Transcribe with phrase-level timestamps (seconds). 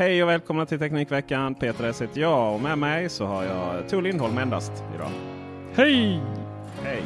[0.00, 1.54] Hej och välkomna till Teknikveckan.
[1.54, 5.10] Peter S heter jag och med mig så har jag Tor Lindholm endast idag.
[5.74, 6.20] Hej!
[6.82, 7.02] Hej!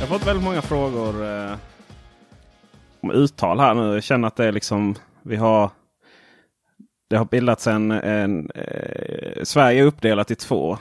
[0.00, 1.56] Jag har fått väldigt många frågor eh,
[3.02, 3.94] uttal här nu.
[3.94, 5.70] Jag känner att det är liksom vi har
[7.10, 10.78] det har bildats en, en eh, Sverige är uppdelat i två.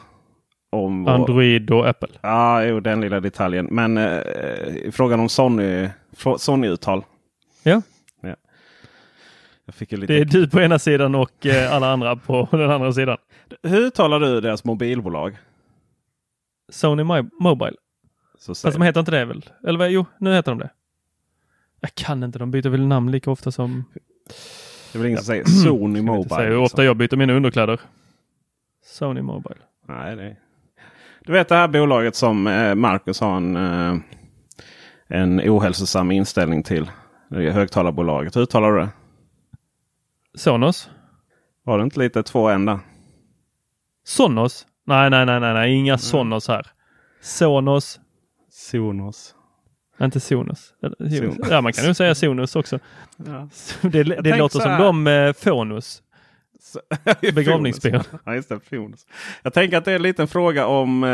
[0.72, 2.08] Om vår- Android och Apple.
[2.22, 3.66] Ja, jo, den lilla detaljen.
[3.72, 5.90] Men eh, frågan om Sony,
[6.38, 7.04] Sony-uttal.
[7.64, 7.82] Ja.
[8.22, 8.36] Ja.
[9.80, 10.14] Ju lite...
[10.14, 13.18] Det är du på ena sidan och eh, alla andra på den andra sidan.
[13.64, 15.38] Hur uttalar du deras mobilbolag?
[16.72, 17.76] Sony My Mobile.
[18.40, 19.46] Så Fast de heter inte det väl?
[19.68, 19.88] Eller?
[19.88, 20.70] Jo, nu heter de det.
[21.82, 23.86] Jag kan inte, de byter väl namn lika ofta som...
[24.92, 26.50] det är väl ingen som säger Sony inte säga Mobile?
[26.50, 26.86] hur ofta liksom.
[26.86, 27.80] jag byter mina underkläder.
[28.86, 29.60] Sony Mobile.
[29.88, 30.38] Nej, det.
[31.26, 34.00] Du vet det här bolaget som eh, Marcus har en, eh,
[35.08, 36.92] en ohälsosam inställning till.
[37.30, 38.36] Det är högtalarbolaget.
[38.36, 38.90] Hur uttalar du det?
[40.36, 40.90] Sonos?
[41.64, 42.80] Var det inte lite två där?
[44.04, 44.68] Sonos?
[44.86, 45.74] Nej, nej, nej, nej, nej.
[45.74, 46.68] inga Sonos här.
[47.22, 48.00] Sonos,
[48.50, 49.36] Sonos.
[50.06, 50.74] Inte Sonos.
[51.00, 51.38] Sonos.
[51.50, 52.80] Ja, man kan nog säga Sonos också.
[53.26, 53.50] Ja.
[53.90, 56.04] Det, det låter som de eh, Fonus.
[57.34, 58.02] Begravningsbyrå.
[58.26, 59.06] Ja, just det, Fonus.
[59.44, 61.04] Jag tänker att det är en liten fråga om...
[61.04, 61.10] Eh,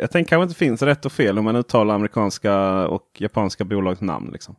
[0.00, 4.00] jag tänker kanske inte finns rätt och fel om man uttalar amerikanska och japanska bolags
[4.00, 4.30] namn.
[4.32, 4.56] Liksom.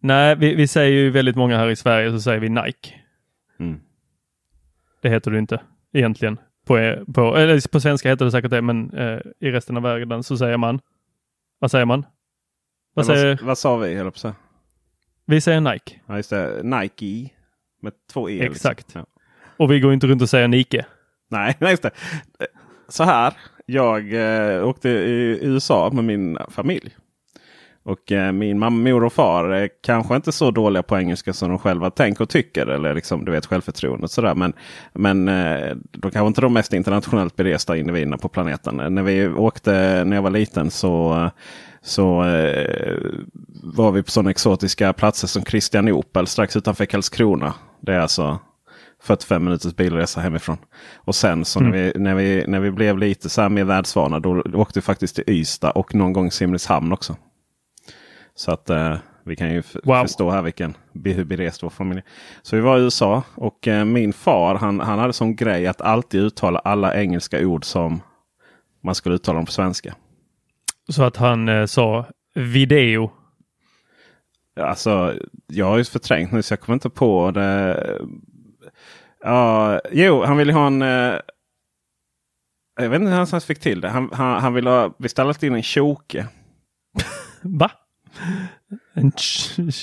[0.00, 2.94] Nej, vi, vi säger ju väldigt många här i Sverige så säger vi Nike.
[3.60, 3.80] Mm.
[5.02, 5.60] Det heter det inte
[5.92, 6.38] egentligen.
[6.66, 9.82] På, eh, på, eller på svenska heter det säkert det, men eh, i resten av
[9.82, 10.80] världen så säger man.
[11.58, 12.04] Vad säger man?
[12.98, 13.94] Vad säger, vad, sa vi?
[13.94, 14.32] höll på
[15.26, 15.94] vi säger Nike.
[16.06, 16.62] Ja, just det.
[16.62, 17.30] Nike.
[17.82, 18.46] Med två E.
[18.46, 18.78] Exakt.
[18.78, 19.04] Liksom.
[19.16, 19.22] Ja.
[19.56, 20.86] Och vi går inte runt och säger Nike.
[21.30, 21.90] Nej, just det.
[22.88, 23.32] Så här.
[23.66, 26.96] Jag eh, åkte i USA med min familj.
[27.82, 31.48] Och eh, min mamma, mor och far är kanske inte så dåliga på engelska som
[31.48, 32.66] de själva tänker och tycker.
[32.66, 34.34] Eller liksom, du vet självförtroende och sådär.
[34.34, 34.52] Men,
[34.92, 38.94] men eh, de kanske inte de mest internationellt beresta individerna på planeten.
[38.94, 41.30] När vi åkte när jag var liten så,
[41.82, 42.96] så eh,
[43.62, 47.54] var vi på sådana exotiska platser som Kristianopel strax utanför Karlskrona.
[47.80, 48.38] Det är alltså
[49.02, 50.56] 45 minuters bilresa hemifrån.
[50.96, 54.20] Och sen så när, vi, när, vi, när vi blev lite så här mer världsvana
[54.20, 57.16] då åkte vi faktiskt till Ystad och någon gång Simrishamn också.
[58.34, 60.02] Så att eh, vi kan ju Wow.
[60.02, 62.02] förstå här vilken, hur berest vår familj.
[62.42, 65.80] Så vi var i USA och eh, min far han, han hade som grej att
[65.80, 68.00] alltid uttala alla engelska ord som
[68.84, 69.94] man skulle uttala dem på svenska.
[70.88, 73.10] Så att han eh, sa video.
[74.60, 75.14] Alltså,
[75.46, 77.98] jag har ju förträngt nu så jag kommer inte på det.
[79.20, 80.82] Ja, jo, han ville ha en...
[80.82, 81.14] eh,
[82.80, 83.88] Jag vet inte hur han fick till det.
[83.88, 86.26] Han, han, han ville ha beställt in en choke.
[87.42, 87.70] Va?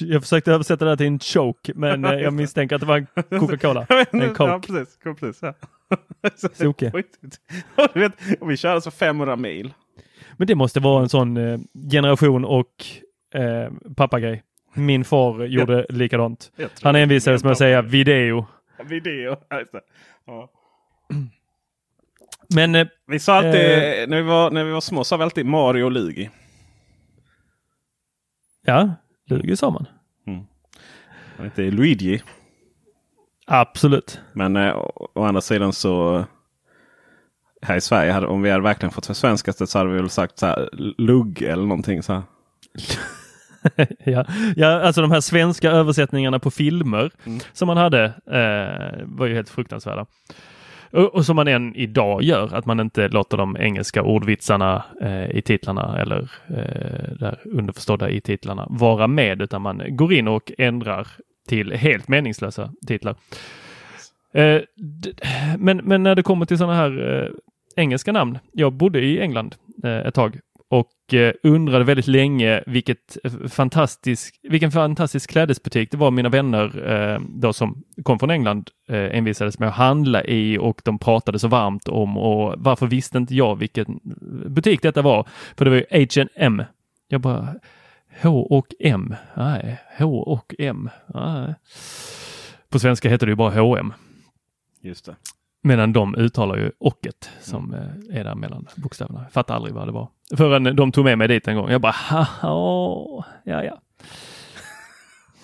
[0.02, 3.40] Jag försökte översätta det till en choke, men eh, jag misstänker att det var en
[3.40, 3.86] Coca-Cola.
[4.12, 4.68] En Ja, Coke.
[4.74, 4.98] precis.
[5.04, 5.54] Kom precis ja.
[6.54, 6.90] Soke.
[6.94, 7.40] Riktigt.
[7.78, 9.74] Och du vet, och vi körde så 500 mil.
[10.38, 11.60] Men det måste vara en sån eh,
[11.92, 12.86] generation och
[13.34, 14.44] eh, pappagrej.
[14.74, 16.52] Min far gjorde likadant.
[16.56, 18.46] Jag tror Han envisades med att säga video.
[18.84, 19.36] Video.
[19.50, 19.64] Ja.
[20.26, 20.50] Ja.
[22.56, 24.08] Men eh, Vi sa alltid, Eh.
[24.08, 26.30] när, vi var, när vi var små sa vi alltid Mario och Luigi.
[28.66, 28.90] ja,
[29.30, 29.88] Lugi sa man.
[31.40, 32.22] Och Inte Luigi.
[33.48, 34.20] Absolut.
[34.34, 36.26] Men eh, å, å andra sidan så
[37.66, 40.10] här i Sverige, hade, om vi hade verkligen fått försvenskat det så hade vi väl
[40.10, 42.04] sagt så här, lugg eller någonting.
[42.04, 42.24] Så här.
[44.04, 44.26] ja.
[44.56, 47.40] ja, alltså de här svenska översättningarna på filmer Mm.
[47.54, 50.06] som man hade eh, var ju helt fruktansvärda.
[50.92, 55.30] Och, och som man än idag gör, att man inte låter de engelska ordvitsarna eh,
[55.30, 60.52] i titlarna eller eh, där underförstådda i titlarna vara med, utan man går in och
[60.58, 61.08] ändrar
[61.48, 63.16] till helt meningslösa titlar.
[64.34, 64.62] Eh,
[65.58, 67.30] men, men när det kommer till sådana här eh,
[67.76, 68.40] engelska namn.
[68.52, 70.40] Jag bodde i England eh, ett tag
[70.70, 76.92] och eh, undrade väldigt länge vilket eh, fantastisk, vilken fantastisk klädesbutik det var mina vänner
[76.92, 81.40] eh, då som kom från England eh, envisades med att handla i och de pratade
[81.40, 84.00] så varmt om och varför visste inte jag vilken
[84.48, 85.28] butik detta var?
[85.58, 86.64] För det var ju H&M.
[87.08, 87.56] Jag bara
[88.22, 89.16] H och M.
[89.34, 90.90] Nej, H och M.
[91.08, 91.56] Nej.
[92.70, 93.94] På svenska heter det ju bara H&M.
[94.82, 95.16] Just det.
[95.66, 99.26] Medan de uttalar ju ocket som eh, är där mellan bokstäverna.
[99.32, 100.10] Fattar aldrig vad det var.
[100.38, 101.70] Förrän de tog med mig dit en gång.
[101.72, 103.82] Jag bara, haha, ja ja.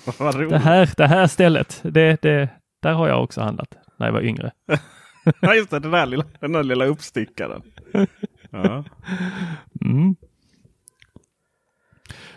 [0.49, 4.21] Det här, det här stället, det, det, där har jag också handlat när jag var
[4.21, 4.51] yngre.
[5.41, 7.61] Ja, just det, den där lilla, den där lilla uppstickaren.
[8.49, 8.83] Ja.
[9.85, 10.15] Mm.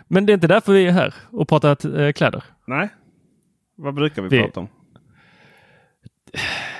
[0.07, 2.43] Men det är inte därför vi är här och pratar eh, kläder.
[2.67, 2.89] Nej,
[3.75, 4.67] vad brukar vi, Vi- prata om?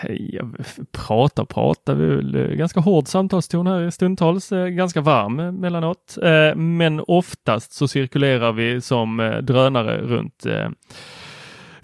[0.09, 0.55] Jag
[0.91, 6.17] pratar pratar vi väl eh, ganska hård samtalston här stundtals, eh, ganska varm eh, mellanåt.
[6.55, 10.45] Men oftast så cirkulerar vi som drönare runt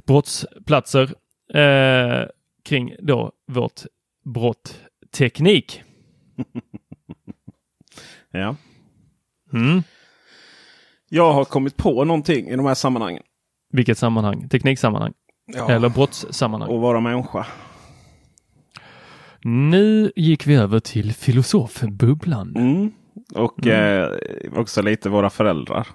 [0.06, 1.14] brottsplatser
[2.64, 3.82] kring då vårt
[4.26, 4.80] brott
[5.18, 5.84] teknik.
[8.34, 8.56] Ja.
[9.54, 9.84] Mm.
[11.10, 13.24] Jag har kommit på någonting i de här sammanhangen.
[13.74, 14.50] Vilket sammanhang?
[14.50, 15.14] Tekniksammanhang
[15.54, 15.72] Ja.
[15.72, 16.70] eller brottssammanhang?
[16.70, 17.46] Och vara människa.
[19.44, 22.56] Nu gick vi över till filosofbubblan.
[22.56, 22.92] Mm.
[23.36, 24.10] Och eh,
[24.56, 25.88] också lite våra föräldrar.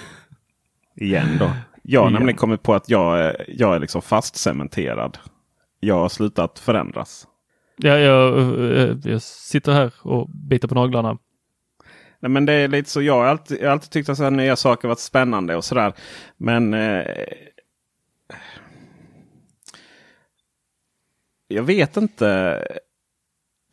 [0.96, 1.50] Igen då.
[1.82, 2.12] Jag har Igen.
[2.18, 5.18] nämligen kommit på att jag jag är liksom fastcementerad.
[5.80, 7.26] Jag har slutat förändras.
[7.76, 8.38] Ja, jag,
[8.72, 11.18] eh, jag sitter här och biter på naglarna.
[12.20, 13.02] Nej, men det är lite så.
[13.02, 15.64] Jag har alltid, jag har alltid tyckt att så här nya saker varit spännande och
[15.64, 15.92] sådär.
[16.36, 17.04] Men eh,
[21.50, 22.58] jag vet inte.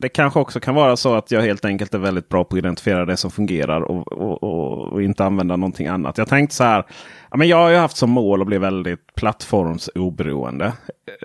[0.00, 2.58] Det kanske också kan vara så att jag helt enkelt är väldigt bra på att
[2.58, 6.18] identifiera det som fungerar och, och, och, och inte använda någonting annat.
[6.18, 6.84] Jag tänkte så här.
[7.30, 10.72] Ja, men jag har ju haft som mål att bli väldigt plattformsoberoende.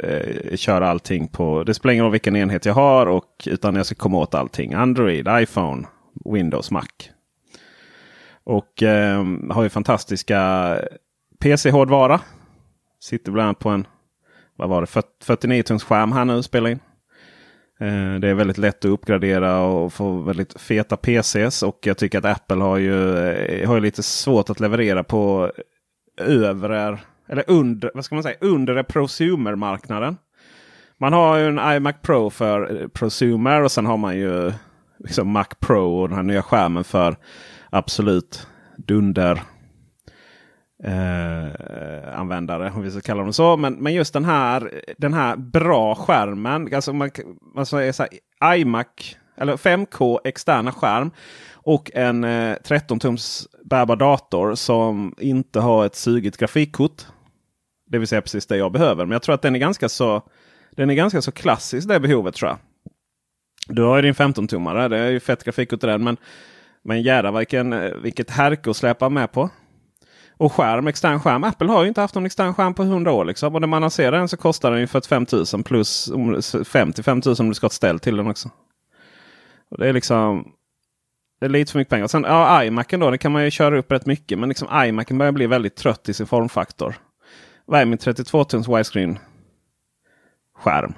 [0.03, 1.63] Eh, köra allting på.
[1.63, 4.73] Det spelar ingen roll vilken enhet jag har och utan jag ska komma åt allting.
[4.73, 5.87] Android, iPhone,
[6.25, 6.87] Windows, Mac.
[8.43, 10.79] Och eh, har ju fantastiska
[11.39, 12.21] PC-hårdvara.
[12.99, 13.87] Sitter bland annat på en
[14.55, 16.79] vad var det, 49 tums skärm här nu spelar in.
[17.79, 21.63] Eh, det är väldigt lätt att uppgradera och få väldigt feta PCs.
[21.63, 25.51] Och jag tycker att Apple har ju, eh, har ju lite svårt att leverera på
[26.21, 30.17] övre, eller under, vad ska man säga, under prosumer-marknaden.
[30.97, 34.51] Man har ju en iMac Pro för eh, prosumer och sen har man ju
[34.99, 37.15] liksom Mac Pro och den här nya skärmen för
[37.69, 38.47] absolut
[38.77, 39.41] dunder
[40.83, 42.71] eh, användare.
[42.75, 43.57] Om vi ska kalla dem så.
[43.57, 46.73] Men, men just den här, den här bra skärmen.
[46.73, 47.09] Alltså man,
[47.41, 48.05] man alltså säger så
[48.39, 48.87] här, iMac
[49.37, 51.11] eller 5K externa skärm.
[51.53, 57.05] Och en eh, 13 tums bärbar dator som inte har ett sugigt grafikkort.
[57.87, 59.05] Det vill säga precis det jag behöver.
[59.05, 60.21] Men jag tror att den är ganska så,
[60.71, 62.57] den är ganska så klassisk det behovet tror jag.
[63.67, 64.87] Du har ju din 15-tummare.
[64.87, 66.03] Det är ju fett grafikkort i den.
[66.03, 66.17] Men,
[66.83, 69.49] men jädrar vilken, eh, vilket härke att släpa med på.
[70.37, 71.43] Och skärm, extern skärm.
[71.43, 73.25] Apple har ju inte haft någon extern skärm på 100 år.
[73.25, 73.55] Liksom.
[73.55, 76.11] Och när man lanserar den så kostar den ju 45 000 plus
[76.65, 78.49] 55 000 om du ska ha ett ställ till den också.
[79.71, 80.51] Och det är liksom
[81.39, 82.07] det är lite för mycket pengar.
[82.07, 84.39] Sen ja, iMacen då, den kan man ju köra upp rätt mycket.
[84.39, 86.95] Men liksom iMacen börjar bli väldigt trött i sin formfaktor.
[87.65, 89.19] Vad är min 32 tums widescreen
[90.55, 90.93] skärm?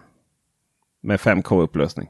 [1.04, 2.10] Med 5K upplösning.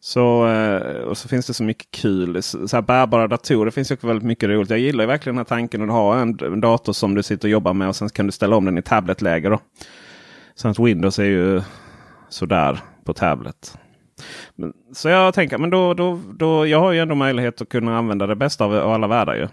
[0.00, 2.42] Så, eh, och så finns det så mycket kul.
[2.42, 4.70] Så här bärbara datorer finns också väldigt mycket roligt.
[4.70, 7.48] Jag gillar ju verkligen den här tanken att ha en, en dator som du sitter
[7.48, 9.48] och jobbar med och sen kan du ställa om den i tabletläge.
[9.48, 9.60] Då.
[10.54, 11.62] Så att Windows är ju
[12.28, 13.78] sådär på tablet.
[14.56, 17.98] Men, så jag tänker, men då, då, då, jag har ju ändå möjlighet att kunna
[17.98, 19.48] använda det bästa av, av alla världar ju.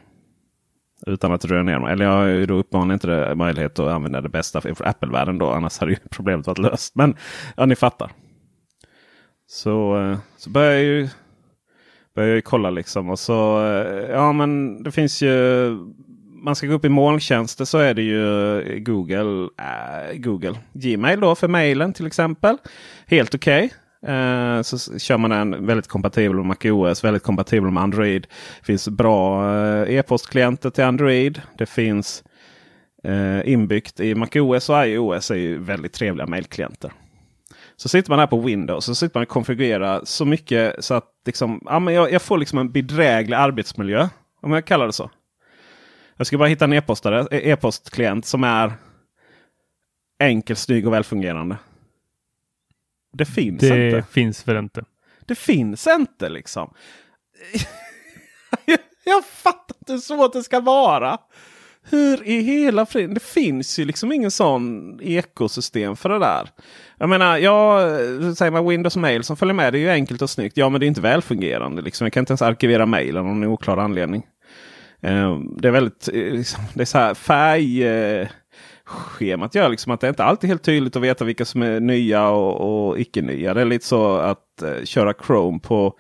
[1.08, 1.94] Utan att röra ner mig.
[1.94, 5.38] Eller jag har ju då uppenbarligen inte det, möjlighet att använda det bästa för Apple-världen
[5.38, 5.50] då.
[5.52, 6.96] Annars hade ju problemet varit löst.
[6.96, 7.16] Men
[7.58, 8.12] ja, ni fattar.
[9.48, 11.10] Så, eh, så börjar jag ju
[12.16, 13.10] börjar jag ju kolla liksom.
[13.10, 15.70] Och så, eh, ja men det finns ju.
[16.44, 19.50] Man ska gå upp i molntjänster så är det ju eh, Google.
[19.60, 20.56] Äh, Google.
[20.74, 22.58] Gmail då för mejlen till exempel.
[23.08, 23.74] Helt okej.
[24.08, 28.28] Eh, så kör man den väldigt kompatibel med MacOS, väldigt kompatibel med Android.
[28.60, 29.46] Det finns bra
[29.88, 31.42] e-postklienter till Android.
[31.58, 32.24] Det finns
[33.04, 36.92] eh, inbyggt i MacOS och iOS är ju väldigt trevliga mejlklienter.
[37.78, 41.12] Så sitter man här på Windows så sitter man och konfigurerar så mycket så att
[41.26, 44.10] liksom, ja, men jag, jag får liksom en bedräglig arbetsmiljö.
[44.42, 45.12] Om jag kallar det så.
[46.18, 48.74] Jag ska bara hitta en e-postare, e-postklient som är
[50.20, 51.58] enkel, snygg och välfungerande.
[53.14, 54.12] Det finns Det inte.
[54.12, 54.86] finns väl inte.
[55.26, 56.74] Det finns inte liksom.
[59.04, 61.18] jag fattar inte hur svårt det ska vara.
[61.90, 63.14] Hur i hela friden?
[63.14, 66.50] Det finns ju liksom ingen sån ekosystem för det där.
[66.98, 69.74] Jag menar, jag eh, säger man Windows Mail som följer med.
[69.74, 70.58] Det är ju enkelt och snyggt.
[70.58, 71.82] Ja, men det är inte välfungerande.
[71.82, 72.06] Liksom.
[72.06, 74.24] Jag kan inte ens arkivera mailen av någon oklar anledning.
[75.02, 77.86] Eh, det är väldigt, eh, liksom, det är så här färg...
[78.86, 81.80] Schemat gör liksom att det inte alltid är helt tydligt att veta vilka som är
[81.80, 83.54] nya och, och icke nya.
[83.54, 85.98] Det är lite så att eh, köra Chrome på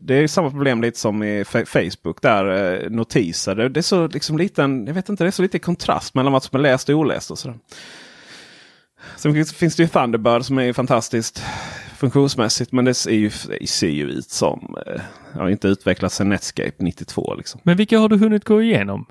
[0.00, 3.54] det är samma problem lite som i Facebook där eh, notiser.
[3.54, 6.42] Det är så liksom liten, jag vet inte, det är så lite kontrast mellan vad
[6.42, 7.30] som är läst och oläst.
[7.30, 7.58] Och sådär.
[9.16, 11.42] Sen finns det ju Thunderbird som är fantastiskt
[11.96, 12.72] funktionsmässigt.
[12.72, 15.00] Men det, är ju, det ser ju ut som, eh,
[15.40, 17.34] har inte utvecklats sedan Netscape 92.
[17.34, 17.60] Liksom.
[17.64, 19.06] Men vilka har du hunnit gå igenom?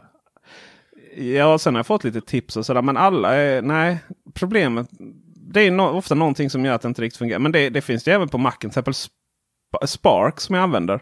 [1.18, 2.82] Ja, sen har jag fått lite tips och sådär.
[2.82, 3.98] Men alla är, nej,
[4.34, 4.88] problemet
[5.56, 7.40] det är no ofta någonting som gör att det inte riktigt fungerar.
[7.40, 8.60] Men det, det finns det även på Macen.
[8.60, 8.94] Till exempel
[9.86, 11.00] Spark som jag använder.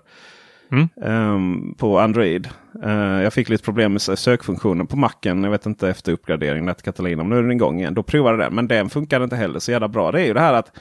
[0.71, 0.89] Mm.
[0.95, 2.49] Um, på Android.
[2.85, 5.43] Uh, jag fick lite problem med sökfunktionen på Macen.
[5.43, 7.23] Jag vet inte efter uppgraderingen till Catalina.
[7.23, 7.93] Men nu är den igång igen.
[7.93, 8.55] Då provade jag den.
[8.55, 10.11] Men den funkar inte heller så jävla bra.
[10.11, 10.71] Det är ju det här att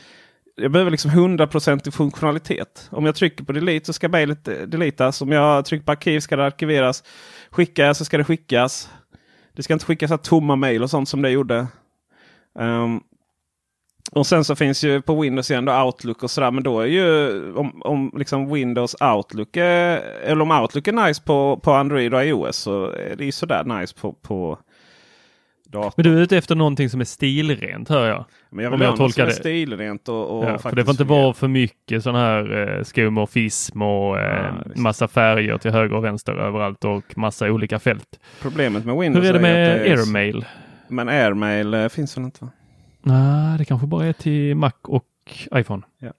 [0.56, 2.88] jag behöver liksom 100% funktionalitet.
[2.90, 5.22] Om jag trycker på delete så ska mejlet deletas.
[5.22, 7.04] Om jag trycker på arkiv ska det arkiveras.
[7.50, 8.90] Skickar jag så ska det skickas.
[9.52, 11.66] Det ska inte skickas tomma mejl och sånt som det gjorde.
[12.58, 13.00] Um,
[14.14, 16.50] och sen så finns ju på Windows igen då Outlook och sådär.
[16.50, 21.22] Men då är ju om, om liksom Windows Outlook är, eller om Outlook är nice
[21.22, 24.58] på, på Android och iOS så är det ju sådär nice på, på
[25.72, 25.92] datorn.
[25.96, 28.24] Men du är ute efter någonting som är stilrent hör jag.
[28.50, 31.04] Men jag vill ha något som är stilrent och, och ja, för Det får inte
[31.04, 36.04] vara för mycket sån här eh, skomorfism och eh, ja, massa färger till höger och
[36.04, 38.20] vänster överallt och massa olika fält.
[38.42, 40.44] Problemet med Windows Hur är det med är AirMail?
[40.88, 42.44] Men AirMail eh, finns väl inte?
[42.44, 42.50] Va?
[43.02, 45.06] Nej, det kanske bara är till Mac och
[45.54, 45.82] iPhone.
[45.98, 46.12] Ja.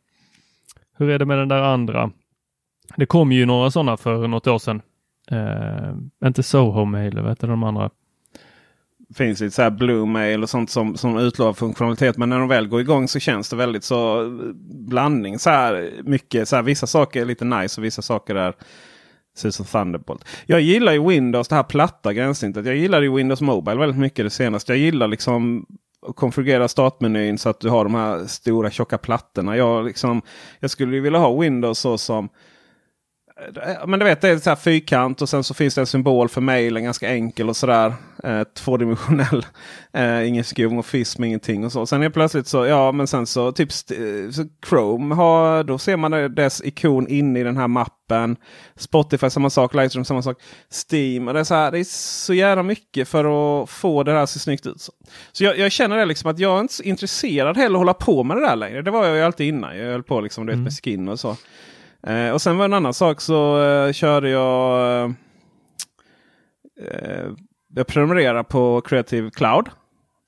[0.98, 2.12] Hur är det med den där andra?
[2.96, 4.82] Det kom ju några sådana för något år sedan.
[5.32, 7.90] Eh, inte Soho Mail, vad heter de andra?
[9.14, 12.18] finns lite så här Blue Mail och sånt som, som utlovar funktionalitet.
[12.18, 14.30] Men när de väl går igång så känns det väldigt så
[14.64, 15.40] blandning.
[15.40, 18.54] Så här mycket, så här, vissa saker är lite nice och vissa saker är
[19.38, 20.26] ser ut som Thunderbolt.
[20.46, 22.66] Jag gillar ju Windows, det här platta gränssnittet.
[22.66, 24.72] Jag gillar ju Windows Mobile väldigt mycket det senaste.
[24.72, 25.66] Jag gillar liksom
[26.16, 29.58] konfigurera startmenyn så att du har de här stora tjocka plattorna.
[29.58, 30.22] Jag, liksom,
[30.60, 32.30] jag skulle vilja ha Windows så som
[33.88, 36.30] men du vet, det är så här fyrkant och sen så finns det en symbol
[36.30, 36.84] för mejlen.
[36.84, 37.94] Ganska enkel och sådär.
[38.24, 39.46] Eh, tvådimensionell.
[39.96, 41.86] Eh, ingen skumorfism, ingenting och så.
[41.86, 45.98] Sen är plötsligt så, ja men sen så typ eh, så Chrome har, då ser
[45.98, 48.36] man dess ikon inne i den här mappen.
[48.76, 50.38] Spotify samma sak, Lightroom samma sak.
[50.92, 51.28] Steam.
[51.28, 53.26] Och det, är så här, det är så jävla mycket för
[53.64, 54.82] att få det här se snyggt ut.
[54.82, 54.92] Så,
[55.32, 57.94] så jag, jag, känner det liksom att jag är inte så intresserad heller att hålla
[57.94, 58.82] på med det där längre.
[58.82, 59.78] Det var jag ju alltid innan.
[59.78, 60.64] Jag höll på liksom, du vet, mm.
[60.64, 61.38] med skin och så.
[62.08, 65.04] Eh, och sen var en annan sak så eh, körde jag.
[65.04, 65.12] Eh,
[66.88, 67.28] eh
[67.76, 69.70] jag prenumererar på Creative Cloud.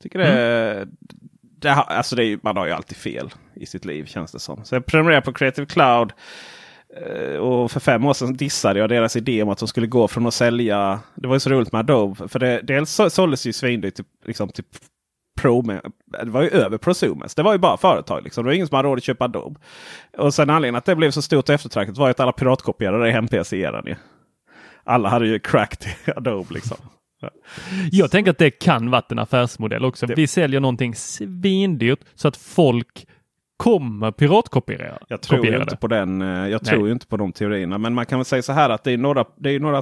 [0.04, 0.28] Tycker det,
[0.74, 0.90] mm.
[1.42, 4.66] det, alltså det är, man har ju alltid fel i sitt liv känns det som.
[4.66, 6.14] Så jag prenumererar på Creative Cloud.
[6.98, 10.08] Eh, och för fem år sedan dissade jag deras idé om att de skulle gå
[10.08, 11.00] från att sälja.
[11.16, 12.28] Det var ju så roligt med Adobe.
[12.28, 14.64] För det, dels såldes ju svindyrt till, liksom, till
[15.42, 15.62] Pro
[16.24, 17.36] det var ju över Prosumer.
[17.36, 18.24] Det var ju bara företag.
[18.24, 18.44] Liksom.
[18.44, 19.60] Det var ingen som hade råd att köpa Adobe.
[20.18, 23.96] Och sen anledningen att det blev så stort och eftertraktat var att alla piratkopierade hem-PC-eran.
[24.84, 26.78] Alla hade ju cracked Adobe liksom.
[27.92, 30.06] Jag tänker att det kan varit en affärsmodell också.
[30.06, 30.16] Det...
[30.16, 33.08] Vi säljer någonting svindyrt så att folk
[33.58, 34.98] kommer piratkopiera.
[35.08, 36.22] Jag tror ju inte på den.
[36.22, 37.78] Eh, jag tror inte på de teorierna.
[37.78, 39.82] Men man kan väl säga så här att det är några, det är några,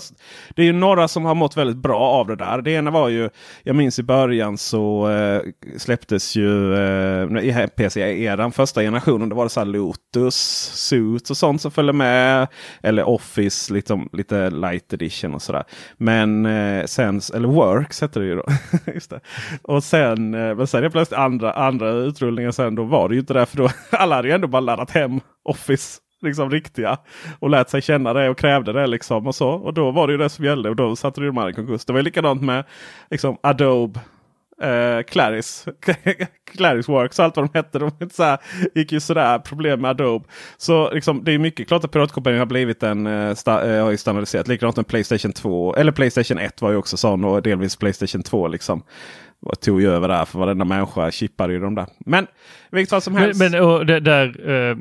[0.56, 2.62] det är några som har mått väldigt bra av det där.
[2.62, 3.30] Det ena var ju,
[3.64, 5.42] jag minns i början så äh,
[5.78, 9.30] släpptes ju äh, i PC-eran första generationen.
[9.30, 10.36] Då var det så här Lotus,
[10.74, 12.48] Suits och sånt som följde med.
[12.84, 15.64] Eller Office, liksom, lite light edition och sådär.
[15.98, 18.46] Men äh, sen, eller Works hette det ju då.
[18.94, 19.20] Just det.
[19.62, 23.34] Och sen, men sen är plötsligt andra, andra utrullningar sen då var det ju inte
[23.34, 26.00] därför ändå, alla hade ju ändå bara laddat hem Office.
[26.22, 26.98] Liksom riktiga.
[27.40, 28.88] Och lät sig känna det och krävde det.
[28.88, 29.50] liksom och så.
[29.50, 30.70] Och då var det ju det som gällde.
[30.70, 31.86] Och då satte de här i konkurs.
[31.86, 32.64] Det var likadant med
[33.10, 34.00] liksom, Adobe.
[34.62, 35.66] Eh, Claris,
[36.56, 37.80] Claris Works allt vad de hette.
[37.80, 38.38] De så här,
[38.76, 39.40] gick ju sådär.
[39.40, 40.26] Problem med Adobe.
[40.58, 44.48] Så liksom, det är mycket klart att piratkopiering har blivit en eh, sta, eh, standardiserat.
[44.48, 45.76] Likadant med Playstation 2.
[45.76, 48.48] Eller Playstation 1 var ju också sån och delvis Playstation 2.
[48.48, 48.84] liksom
[49.60, 51.86] tog ju över där för varenda människa chippade ju de där.
[52.00, 52.28] Men
[52.72, 53.40] vilket fall som helst.
[53.40, 54.78] Men, men och det, där, eh,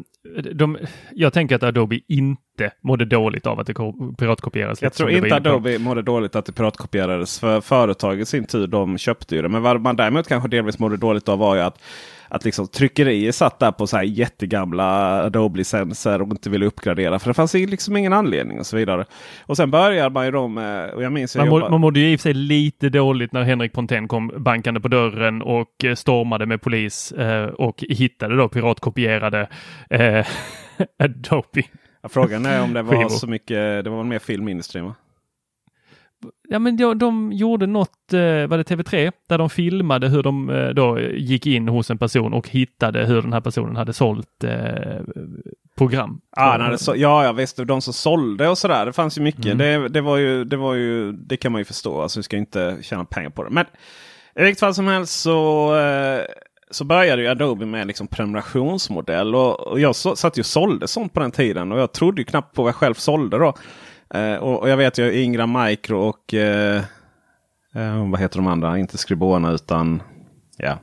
[0.54, 0.78] de,
[1.12, 3.74] jag tänker att Adobe inte mådde dåligt av att det
[4.18, 4.82] piratkopierades.
[4.82, 7.40] Jag tror inte Adobe mådde dåligt att det piratkopierades.
[7.40, 9.48] För företaget i sin tur, de köpte ju det.
[9.48, 11.82] Men vad man däremot kanske delvis mådde dåligt av var ju att
[12.32, 14.84] att liksom tryckerier satt där på så här jättegamla
[15.24, 17.18] Adobe-licenser och inte ville uppgradera.
[17.18, 19.04] För det fanns liksom ingen anledning och så vidare.
[19.46, 22.12] Och sen börjar man ju då med, och jag minns man, må, man mådde ju
[22.12, 25.94] i och för sig lite dåligt när Henrik Pontén kom bankande på dörren och eh,
[25.94, 29.48] stormade med polis eh, och hittade då piratkopierade
[29.90, 30.26] eh,
[30.98, 31.62] Adobe.
[32.08, 34.94] Frågan är om det var så mycket, det var mer film industrin va?
[36.48, 40.50] Ja men de, de gjorde något, eh, var det TV3, där de filmade hur de
[40.50, 44.44] eh, då gick in hos en person och hittade hur den här personen hade sålt
[44.44, 45.00] eh,
[45.76, 46.20] program.
[46.36, 48.86] Ah, nej, så, ja, ja visst, de som sålde och sådär.
[48.86, 49.46] Det fanns ju mycket.
[49.46, 49.58] Mm.
[49.58, 52.02] Det, det, var ju, det var ju, det kan man ju förstå.
[52.02, 53.50] Alltså vi ska inte tjäna pengar på det.
[53.50, 53.66] Men
[54.34, 56.24] i vilket fall som helst så eh,
[56.74, 59.34] så började ju Adobe med liksom prenumerationsmodell.
[59.34, 61.72] Och, och jag så, satt ju och sålde sånt på den tiden.
[61.72, 63.54] Och jag trodde ju knappt på vad jag själv sålde då.
[64.14, 66.82] Eh, och, och, jag vet ju Ingram Micro och eh,
[67.74, 68.78] eh, vad heter de andra?
[68.78, 70.02] Inte Scribona utan
[70.56, 70.78] ja,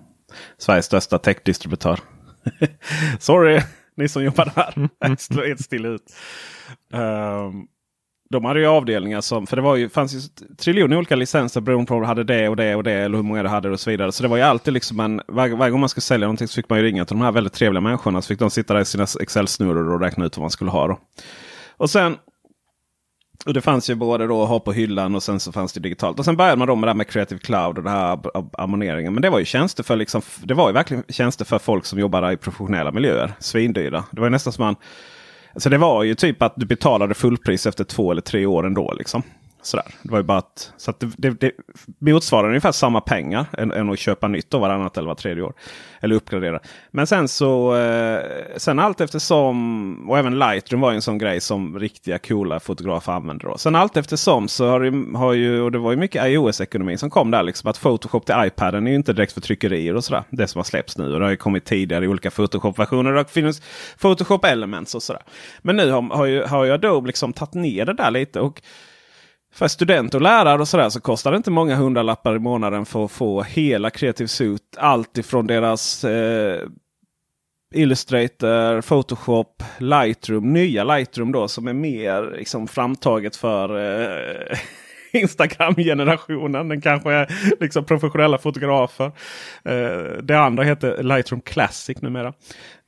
[0.57, 1.99] Sveriges största techdistributör.
[3.19, 3.61] Sorry,
[3.97, 4.89] ni som jobbar där.
[4.99, 6.13] Jag slår helt still ut.
[6.93, 7.67] Um,
[8.31, 10.19] de hade ju avdelningar som, för det var ju, fanns ju
[10.57, 13.23] triljoner olika licenser beroende på om du hade det och det och det eller hur
[13.23, 14.11] många du hade och så vidare.
[14.11, 16.55] Så det var ju alltid liksom en, varje, varje gång man skulle sälja någonting så
[16.55, 18.21] fick man ju ringa till de här väldigt trevliga människorna.
[18.21, 20.87] Så fick de sitta där i sina Excel-snurror och räkna ut vad man skulle ha.
[20.87, 20.99] Då.
[21.77, 22.17] Och sen
[23.45, 25.79] och det fanns ju både då att ha på hyllan och sen så fanns det
[25.79, 26.19] digitalt.
[26.19, 28.27] Och sen började man då med det här med Creative Cloud och det här ab
[28.33, 29.13] ab abonneringen.
[29.13, 31.99] Men det var ju tjänster för liksom, det var ju verkligen tjänster för folk som
[31.99, 33.33] jobbar i professionella miljöer.
[33.39, 34.03] Svindyra.
[34.11, 34.75] Det var ju nästan som man...
[35.53, 38.93] Alltså det var ju typ att du betalade fullpris efter två eller tre år ändå.
[38.93, 39.23] Liksom.
[39.61, 39.85] Sådär.
[40.03, 41.53] Det var ju bara att, så att det, det,
[41.99, 45.43] det motsvarar ungefär samma pengar än, än att köpa nytt då varannat eller var tredje
[45.43, 45.53] år.
[46.01, 46.59] Eller uppgradera.
[46.91, 48.21] Men sen så eh,
[48.57, 53.47] sen allt eftersom och även Lightroom var en sån grej som riktiga coola fotografer använde
[53.47, 53.57] Då.
[53.57, 57.09] Sen allt eftersom så har, det, har ju, och det var ju mycket iOS-ekonomi som
[57.09, 57.43] kom där.
[57.43, 60.23] Liksom, att Photoshop till iPaden är ju inte direkt för tryckerier och sådär.
[60.29, 61.13] Det som har släppts nu.
[61.13, 63.11] Och det har ju kommit tidigare i olika Photoshop-versioner.
[63.11, 63.61] Det finns
[64.01, 65.21] Photoshop Elements och sådär.
[65.61, 68.39] Men nu har, har, ju, har ju Adobe liksom tagit ner det där lite.
[68.39, 68.61] och
[69.53, 73.05] för studenter och lärare och sådär så kostar det inte många hundralappar i månaden för
[73.05, 74.79] att få hela Creative Suite.
[74.79, 76.61] Allt ifrån deras eh,
[77.75, 80.53] Illustrator, Photoshop, Lightroom.
[80.53, 84.57] Nya Lightroom då som är mer liksom, framtaget för eh,
[85.21, 86.69] Instagram-generationen.
[86.69, 87.27] Den kanske är
[87.59, 89.11] liksom professionella fotografer.
[89.65, 92.33] Eh, det andra heter Lightroom Classic numera.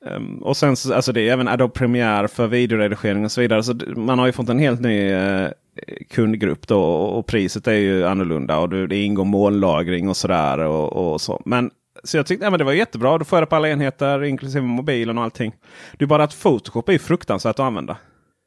[0.06, 3.64] Um, och sen alltså det är även Adobe Premiere för videoredigering och så vidare.
[3.64, 5.50] Så man har ju fått en helt ny eh,
[6.10, 8.60] kundgrupp då och priset är ju annorlunda.
[8.60, 10.60] Och det ingår molnlagring och sådär.
[10.60, 11.42] Och, och så.
[11.46, 11.72] Men
[12.04, 13.18] så jag tyckte ja, men det var jättebra.
[13.18, 15.54] Du får det på alla enheter inklusive mobilen och allting.
[15.94, 17.98] Det är bara att Photoshop är fruktansvärt att använda.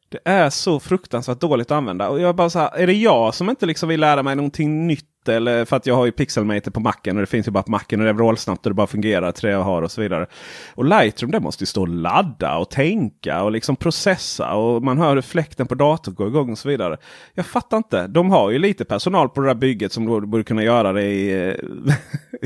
[0.09, 2.09] Det är så fruktansvärt dåligt att använda.
[2.09, 4.87] Och jag bara så här, är det jag som inte liksom vill lära mig någonting
[4.87, 5.09] nytt?
[5.29, 7.71] Eller för att jag har ju Pixelmator på macken och det finns ju bara på
[7.71, 10.27] macken och det är vrålsnabbt och det bara fungerar Tre jag har och så vidare.
[10.75, 14.99] Och Lightroom det måste ju stå och ladda och tänka och liksom processa och man
[14.99, 16.97] hör hur fläkten på datorn går igång och så vidare.
[17.35, 18.07] Jag fattar inte.
[18.07, 21.49] De har ju lite personal på det där bygget som borde kunna göra det i,
[21.49, 21.95] eh,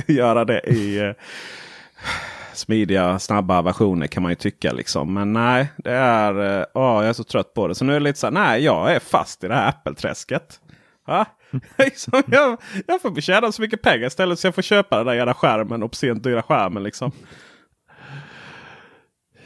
[0.16, 1.12] göra det i eh,
[2.58, 4.72] smidiga, snabba versioner kan man ju tycka.
[4.72, 5.14] Liksom.
[5.14, 7.74] Men nej, det är, eh, åh, jag är så trött på det.
[7.74, 10.60] Så nu är det lite så här, nej, jag är fast i det här Apple-träsket.
[11.78, 15.14] liksom, jag, jag får tjäna så mycket pengar istället så jag får köpa den där
[15.14, 16.82] jävla skärmen, obscent dyra skärmen.
[16.82, 17.12] Liksom.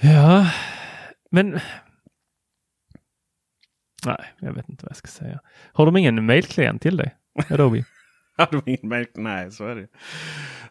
[0.00, 0.50] Ja,
[1.30, 1.60] men...
[4.06, 5.40] Nej, jag vet inte vad jag ska säga.
[5.72, 7.14] Har de ingen mailklient till dig?
[7.50, 7.84] Adobe?
[8.82, 9.06] Mail?
[9.14, 9.88] Nej, så är det.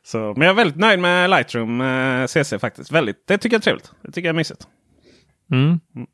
[0.04, 2.92] Så, men jag är väldigt nöjd med Lightroom eh, CC faktiskt.
[2.92, 3.92] Väldigt, det tycker jag är trevligt.
[4.02, 4.68] Det tycker jag är mysigt.
[5.52, 5.80] Mm.
[5.96, 6.08] Mm.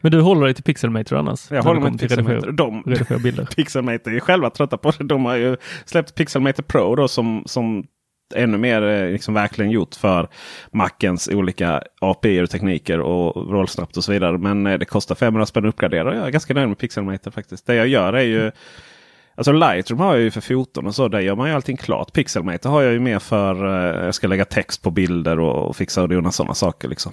[0.00, 1.50] Men du håller dig till Pixelmator annars?
[1.50, 2.52] Jag håller mig till Pixelmator.
[2.52, 2.82] De,
[3.22, 3.44] bilder.
[3.56, 5.04] Pixelmator är själva trötta på det.
[5.04, 7.86] De har ju släppt Pixelmator Pro då som, som
[8.34, 10.28] ännu mer eh, liksom verkligen gjort för
[10.70, 14.38] Macens olika API och tekniker och rollsnabbt och så vidare.
[14.38, 16.14] Men eh, det kostar 500 spänn att uppgradera.
[16.14, 17.66] Jag är ganska nöjd med Pixelmator faktiskt.
[17.66, 18.50] Det jag gör är ju
[19.34, 21.08] Alltså Lightroom har jag ju för 14 och så.
[21.08, 22.12] Där gör man ju allting klart.
[22.12, 25.76] Pixelmator har jag ju mer för uh, jag ska lägga text på bilder och, och
[25.76, 26.88] fixa och dona sådana saker.
[26.88, 27.12] Liksom.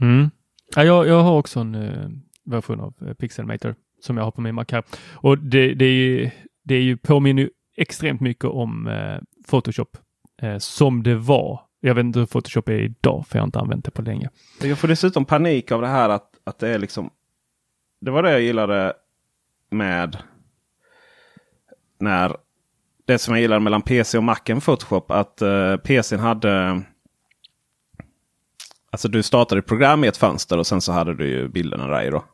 [0.00, 0.30] Mm.
[0.76, 2.08] Ja, jag, jag har också en uh,
[2.44, 4.82] version av uh, Pixelmator som jag har på min Mac här.
[5.12, 9.96] Och det, det, är, det är ju påminner extremt mycket om uh, Photoshop
[10.58, 11.60] som det var.
[11.80, 14.30] Jag vet inte hur Photoshop är idag för jag har inte använt det på länge.
[14.62, 17.10] Jag får dessutom panik av det här att, att det är liksom.
[18.00, 18.92] Det var det jag gillade
[19.70, 20.16] med
[22.00, 22.36] när
[23.06, 25.10] det som jag gillar mellan PC och Macen Photoshop.
[25.10, 26.82] Att uh, PCn hade
[28.90, 31.86] Alltså du startade ett program i ett fönster och sen så hade du ju bilderna
[31.86, 32.10] där i.
[32.10, 32.24] Då.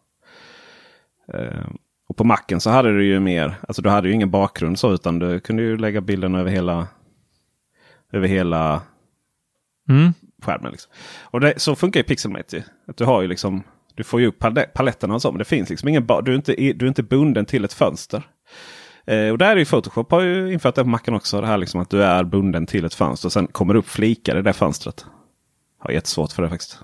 [1.34, 1.66] Eh,
[2.08, 4.92] och på macken så hade du ju mer, alltså du hade ju ingen bakgrund så
[4.92, 6.86] utan du kunde ju lägga bilden över hela
[8.12, 8.82] över hela
[9.88, 10.12] Mm.
[10.42, 10.70] skärmen.
[10.72, 10.92] Liksom.
[11.20, 12.64] Och det, så funkar ju Pixelmate.
[12.88, 13.62] Att du, har ju liksom,
[13.94, 15.32] du får ju upp pal- paletterna och så.
[15.32, 18.22] Men det finns liksom ingen, du, är inte, du är inte bunden till ett fönster.
[19.06, 21.40] Eh, och där är ju Photoshop har ju infört det på macken också.
[21.40, 23.28] Det här liksom att du är bunden till ett fönster.
[23.28, 25.06] Och sen kommer upp flikar i det fönstret.
[25.84, 26.78] Har jättesvårt för det faktiskt.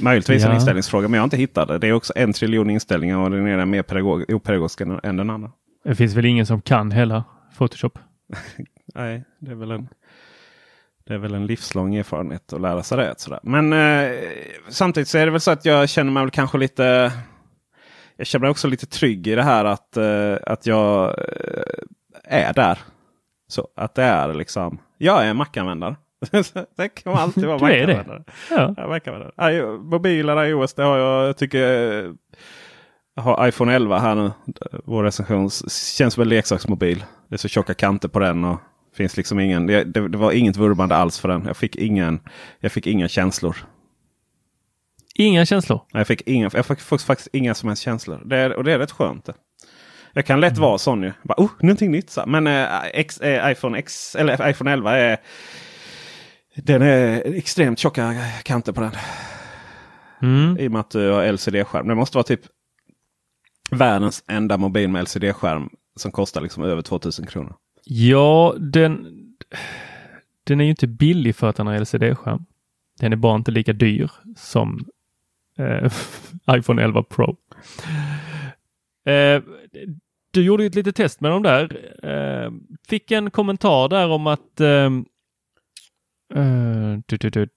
[0.00, 0.54] Möjligtvis en Ja.
[0.54, 1.78] inställningsfråga men jag har inte hittat det.
[1.78, 5.16] Det är också en triljon inställningar och den ena är mer pedagog- opedagogisk än, än
[5.16, 5.50] den andra.
[5.84, 7.24] Det finns väl ingen som kan hela
[7.58, 7.98] Photoshop?
[8.94, 9.88] Nej, det är väl en,
[11.06, 13.14] det är väl en livslång erfarenhet att lära sig det.
[13.16, 13.40] Sådär.
[13.42, 14.18] Men eh,
[14.68, 17.12] samtidigt så är det väl så att jag känner mig väl kanske lite...
[18.16, 22.52] Jag känner mig också lite trygg i det här att, eh, att jag eh, är
[22.52, 22.78] där.
[23.48, 25.96] Så att det är liksom, jag är Mac-användare.
[26.76, 27.58] det kan alltid vara.
[27.58, 28.24] Mac-användare.
[28.50, 28.74] Ja.
[29.36, 31.28] Ja, Mobiler, iOS, det har jag.
[31.28, 32.12] Jag tycker eh,
[33.16, 34.30] har iPhone 11 här nu.
[34.84, 35.50] Vår recension
[35.96, 37.04] känns som en leksaksmobil.
[37.28, 38.44] Det är så tjocka kanter på den.
[38.44, 38.60] och
[38.96, 41.44] finns liksom ingen, det, det, det var inget vurmande alls för den.
[41.46, 42.20] Jag fick, ingen,
[42.60, 43.56] jag fick inga känslor.
[45.14, 45.80] Inga känslor.
[45.92, 48.22] Nej, Jag fick, inga, jag fick faktiskt inga som helst känslor.
[48.24, 49.24] Det är, och det är rätt skönt.
[49.24, 49.34] Det.
[50.12, 51.12] Jag kan lätt vara sån ju.
[51.22, 52.10] Bara, oh, någonting nytt.
[52.10, 52.24] Så.
[52.26, 55.18] Men eh, X, eh, iPhone, X, eller iPhone 11 är
[56.56, 58.92] den är extremt tjocka kanter på den.
[60.22, 60.58] Mm.
[60.58, 61.88] I och med att du har LCD-skärm.
[61.88, 62.40] Det måste vara typ
[63.70, 67.56] världens enda mobil med LCD-skärm som kostar liksom över 2000 kronor.
[67.84, 69.06] Ja, den,
[70.44, 72.44] den är ju inte billig för att den har LCD-skärm.
[73.00, 74.84] Den är bara inte lika dyr som
[75.58, 75.92] eh,
[76.50, 77.36] iPhone 11 Pro.
[79.06, 79.42] Eh,
[80.30, 81.78] du gjorde ju ett litet test med dem där.
[82.02, 82.52] Eh,
[82.88, 84.60] fick en kommentar där om att
[86.34, 87.48] eh, du, du, du,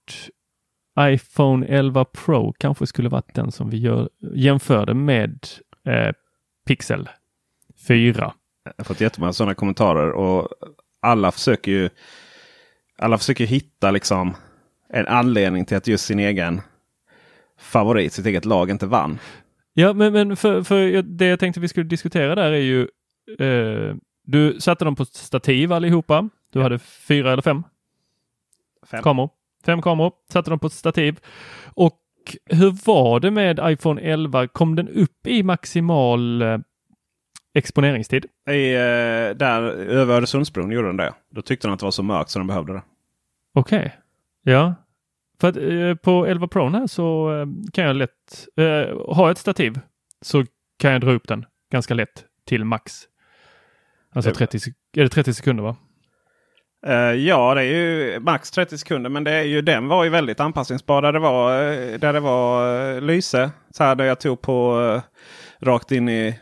[1.00, 5.46] iPhone 11 Pro kanske skulle varit den som vi gör, jämförde med
[5.86, 6.12] eh,
[6.66, 7.08] Pixel
[7.88, 8.32] 4.
[8.64, 10.48] Jag har fått jättemånga sådana kommentarer och
[11.00, 11.90] alla försöker ju
[12.98, 14.36] alla försöker hitta liksom
[14.88, 16.60] en anledning till att just sin egen
[17.58, 19.18] favorit, sitt eget lag, inte vann.
[19.74, 22.88] Ja, men, men för, för det jag tänkte vi skulle diskutera där är ju
[23.38, 26.28] eh, du satte dem på stativ allihopa.
[26.52, 27.62] Du hade fyra eller fem
[28.90, 29.02] Fem.
[29.02, 29.30] kameror.
[29.64, 31.20] Fem kameror, satte dem på ett stativ.
[31.74, 31.98] Och
[32.50, 34.48] hur var det med iPhone 11?
[34.48, 36.58] Kom den upp i maximal eh,
[37.54, 38.26] exponeringstid?
[38.50, 38.78] I, eh,
[39.36, 41.14] där över Öresundsbron gjorde den det.
[41.30, 42.82] Då tyckte den att det var så mörkt så den behövde det.
[43.54, 43.96] Okej.
[44.42, 44.74] Ja.
[45.40, 49.38] För att eh, på 11 Pro här så eh, kan jag lätt eh, ha ett
[49.38, 49.80] stativ
[50.22, 50.44] så
[50.78, 53.02] kan jag dra upp den ganska lätt till max.
[54.12, 55.76] Alltså Det- 30, sek- är det 30 sekunder va?
[56.86, 59.10] Eh, ja, det är ju max 30 sekunder.
[59.10, 61.02] Men det är ju, den var ju väldigt anpassningsbar.
[61.02, 63.50] Där det var, eh, där det var eh, lyse.
[63.70, 65.02] Så här där jag tog på eh,
[65.66, 66.40] rakt in i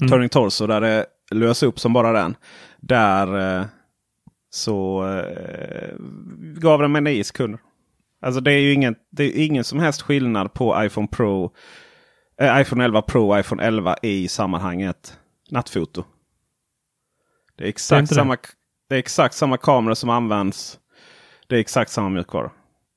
[0.00, 0.10] Mm.
[0.10, 0.66] Turning Torso.
[0.66, 2.36] Där det lös upp som bara den.
[2.78, 3.66] Där
[4.50, 5.04] så
[6.60, 7.60] gav den mig 9 sekunder.
[8.22, 11.52] Alltså det är ju ingen, det är ingen som helst skillnad på iPhone Pro.
[12.60, 15.18] IPhone 11 Pro och iPhone 11 i sammanhanget
[15.50, 16.04] nattfoto.
[17.56, 18.18] Det är Det är exakt inte det.
[18.90, 20.78] Det är exakt samma kamera som används.
[21.46, 22.50] Det är exakt samma mjukvara.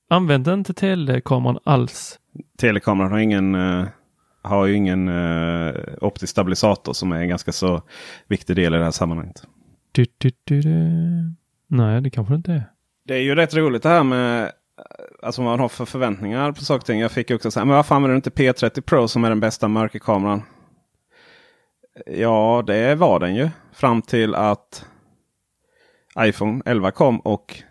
[0.10, 2.20] Använde inte telekameran alls.
[2.58, 3.86] Telekameran har ingen, eh,
[4.42, 7.82] har ju ingen eh, optisk stabilisator som är en ganska så
[8.28, 9.44] viktig del i det här sammanhanget.
[9.92, 10.64] Du, du, du.
[11.68, 12.64] Nej, det kanske inte är.
[13.08, 14.52] Det är ju rätt roligt det här med
[15.22, 17.00] alltså vad man har för förväntningar på saker och ting.
[17.00, 19.68] Jag fick också säga, men varför använder du inte P30 Pro som är den bästa
[19.68, 20.42] mörkerkameran?
[22.06, 23.50] Ja, det var den ju.
[23.74, 24.86] Fram till att
[26.20, 27.64] iPhone 11 kom och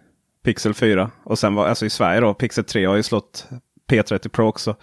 [0.45, 1.11] Pixel 4.
[1.25, 3.49] Och sen var alltså i Sverige då, Pixel 3 har ju slått
[3.91, 4.77] P30 Pro också.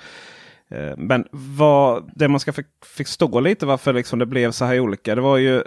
[0.71, 2.53] Eh, men vad, det man ska
[2.85, 5.15] förstå lite varför liksom det blev så här olika.
[5.15, 5.63] Det var ju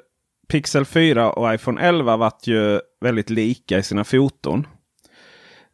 [0.48, 4.66] Pixel 4 och iPhone 11 vart ju väldigt lika i sina foton.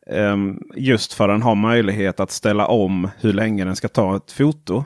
[0.06, 4.16] Ehm, just för att den har möjlighet att ställa om hur länge den ska ta
[4.16, 4.84] ett foto.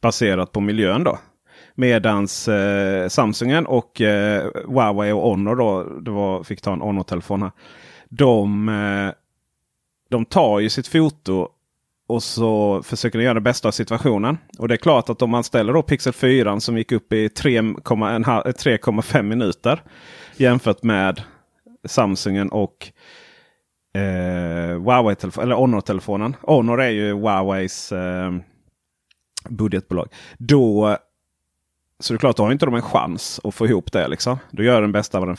[0.00, 1.18] Baserat på miljön då.
[1.78, 7.42] Medans eh, Samsungen och eh, Huawei och Honor då, det var, fick ta en Honor-telefon
[7.42, 7.50] här.
[8.08, 9.10] De, eh,
[10.10, 11.48] de tar ju sitt foto
[12.08, 14.38] och så försöker de göra det bästa av situationen.
[14.58, 17.28] Och det är klart att om man ställer då Pixel 4 som gick upp i
[17.28, 19.82] 3,5 eh, minuter.
[20.36, 21.22] Jämfört med
[21.84, 22.92] Samsungen och
[23.94, 26.36] eh, Huawei eller Honor-telefonen.
[26.42, 28.32] Honor är ju Huaweis eh,
[29.48, 30.08] budgetbolag.
[30.38, 30.96] Då,
[32.00, 34.08] så det är klart, då har inte de en chans att få ihop det.
[34.08, 34.38] Liksom.
[34.50, 35.36] Då gör den bästa vad den,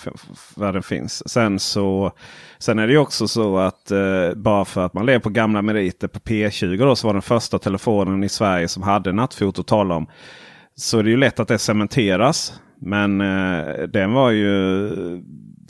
[0.56, 1.30] vad den finns.
[1.30, 2.12] Sen, så,
[2.58, 5.62] sen är det ju också så att eh, bara för att man lever på gamla
[5.62, 9.68] meriter på P20 då, så var den första telefonen i Sverige som hade nattfoto att
[9.68, 10.08] tala om.
[10.76, 12.54] Så det är ju lätt att det cementeras.
[12.82, 14.90] Men eh, den var ju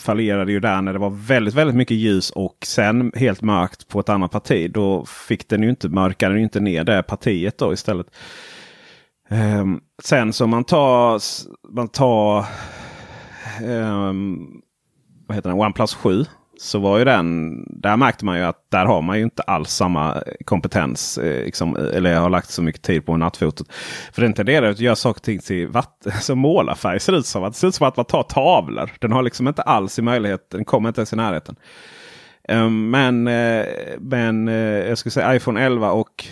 [0.02, 4.00] fallerade ju där när det var väldigt, väldigt mycket ljus och sen helt mörkt på
[4.00, 4.72] ett annat parti.
[4.72, 8.08] Då fick den ju inte mörka den inte ner det partiet då istället.
[9.32, 11.22] Um, sen så man tar,
[11.74, 12.46] man tar
[13.64, 14.62] um,
[15.28, 15.60] vad heter den?
[15.60, 16.26] OnePlus 7.
[16.62, 19.70] Så var ju den, där märkte man ju att där har man ju inte alls
[19.70, 21.18] samma eh, kompetens.
[21.18, 23.68] Eh, liksom, eller jag har lagt så mycket tid på nattfotot.
[24.14, 27.00] För den tenderar att göra saker och ting till vatten, alltså målarfärg.
[27.00, 28.92] Ser ut som att, ser ut som att man tar tavlor.
[29.00, 31.56] Den har liksom inte alls i möjlighet, den kommer inte ens i närheten.
[32.50, 33.66] Um, men, eh,
[34.00, 34.54] men eh,
[34.88, 36.26] jag skulle säga iPhone 11 och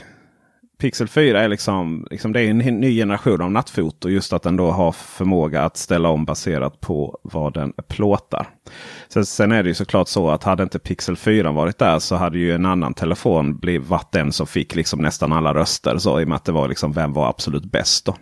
[0.80, 4.10] Pixel 4 är liksom, liksom det är en ny generation av nattfoto.
[4.10, 8.48] Just att den då har förmåga att ställa om baserat på vad den plåtar.
[9.08, 12.16] Sen, sen är det ju såklart så att hade inte Pixel 4 varit där så
[12.16, 15.98] hade ju en annan telefon blivit varit den som fick liksom nästan alla röster.
[15.98, 18.16] Så, I och med att det var liksom vem var absolut bäst då.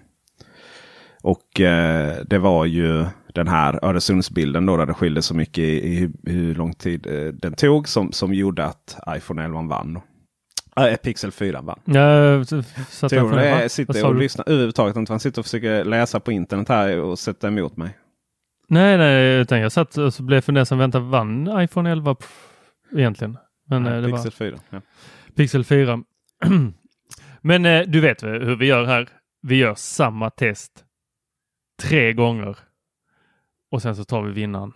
[1.21, 5.87] Och eh, det var ju den här Öresundsbilden då där det skilde så mycket i,
[5.87, 9.93] i hur, hur, lång tid eh, den tog som, som gjorde att iPhone 11 vann.
[9.93, 10.01] Då.
[10.79, 11.79] Äh, Pixel 4 va?
[11.85, 12.43] Ja,
[12.89, 15.13] så Tor är, sitter och lyssnar överhuvudtaget inte.
[15.13, 17.97] Han sitter och försöker läsa på internet här och sätta emot mig.
[18.67, 20.77] Nej, nej, utan jag satt och så blev fundersam.
[20.77, 22.15] Vänta, vann iPhone 11
[22.95, 23.37] egentligen?
[23.69, 24.31] Men, nej, det Pixel var...
[24.31, 24.59] 4.
[24.69, 24.81] Ja.
[25.35, 26.03] Pixel 4.
[27.41, 29.09] Men eh, du vet hur vi gör här.
[29.41, 30.71] Vi gör samma test
[31.81, 32.57] tre gånger.
[33.71, 34.73] Och sen så tar vi vinnaren.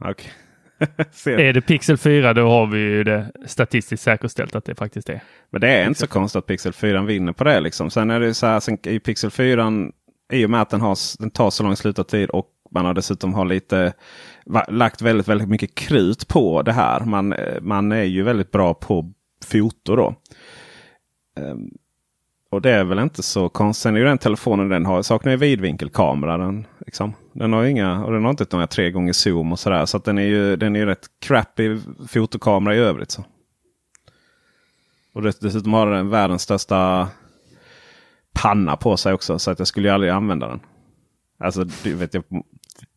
[0.00, 0.30] Okay.
[1.26, 5.20] är det Pixel 4 då har vi ju det statistiskt säkerställt att det faktiskt är.
[5.50, 7.60] Men det är inte så konstigt att Pixel 4 vinner på det.
[7.60, 7.90] Liksom.
[7.90, 9.72] Sen är det så här, sen i Pixel 4
[10.32, 13.34] i och med att den, har, den tar så lång slutartid och man har dessutom
[13.34, 13.92] har lite
[14.68, 17.00] lagt väldigt, väldigt mycket krut på det här.
[17.00, 19.12] Man, man är ju väldigt bra på
[19.44, 20.14] foto då.
[21.40, 21.70] Um,
[22.50, 23.82] och det är väl inte så konstigt.
[23.82, 26.36] Sen är ju den telefonen den har saknar ju vidvinkelkamera.
[26.36, 27.14] Den, liksom.
[27.32, 29.86] den har inga och den har inte några tre gånger zoom och sådär.
[29.86, 33.10] Så att den är ju den är rätt crappy fotokamera i övrigt.
[33.10, 33.24] Så.
[35.14, 37.08] Och dessutom har den världens största
[38.32, 39.38] panna på sig också.
[39.38, 40.60] Så att jag skulle ju aldrig använda den.
[41.40, 42.24] Alltså, du vet, jag,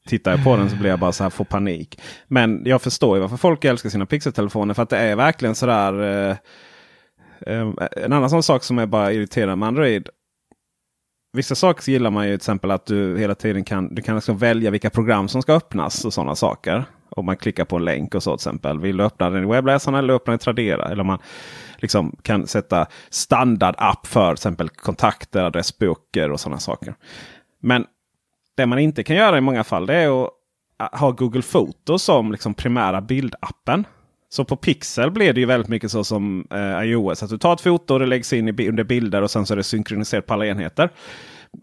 [0.08, 2.02] tittar jag på den så blir jag bara så här, får panik.
[2.28, 4.74] Men jag förstår ju varför folk älskar sina pixeltelefoner.
[4.74, 6.30] För att det är verkligen sådär.
[6.30, 6.36] Eh,
[7.48, 10.10] Ehm, en annan sån sak som är bara irriterande med Android.
[11.34, 14.38] Vissa saker gillar man ju till exempel att du hela tiden kan, du kan liksom
[14.38, 16.84] välja vilka program som ska öppnas och sådana saker.
[17.10, 18.80] Om man klickar på en länk och så till exempel.
[18.80, 20.90] Vill du öppna den i webbläsaren eller öppna den i Tradera?
[20.90, 21.20] Eller man
[21.78, 26.96] liksom kan sätta standardapp för till exempel kontakter, adressböcker och sådana saker.
[27.62, 27.86] Men
[28.58, 30.24] det man inte kan göra i många fall det är
[30.78, 33.86] att ha Google Foto som liksom primära bildappen.
[34.34, 37.24] Så på Pixel blir det ju väldigt mycket så som eh, iOS.
[37.24, 39.54] Att du tar ett foto och det läggs in i, under bilder och sen så
[39.54, 40.90] är det synkroniserat på alla enheter.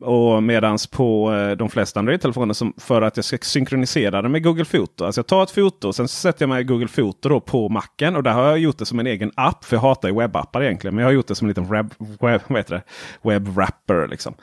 [0.01, 4.65] Och medans på eh, de flesta Android-telefoner för att jag ska synkronisera det med Google
[4.65, 5.05] Foto.
[5.05, 7.69] Alltså jag tar ett foto och sen sätter jag mig i Google Foto då på
[7.69, 8.17] macken.
[8.17, 9.65] Och där har jag gjort det som en egen app.
[9.65, 10.95] För jag hatar ju webbappar egentligen.
[10.95, 12.83] Men jag har gjort det som en liten web, web, vad heter det?
[13.23, 14.09] webwrapper.
[14.09, 14.35] Liksom.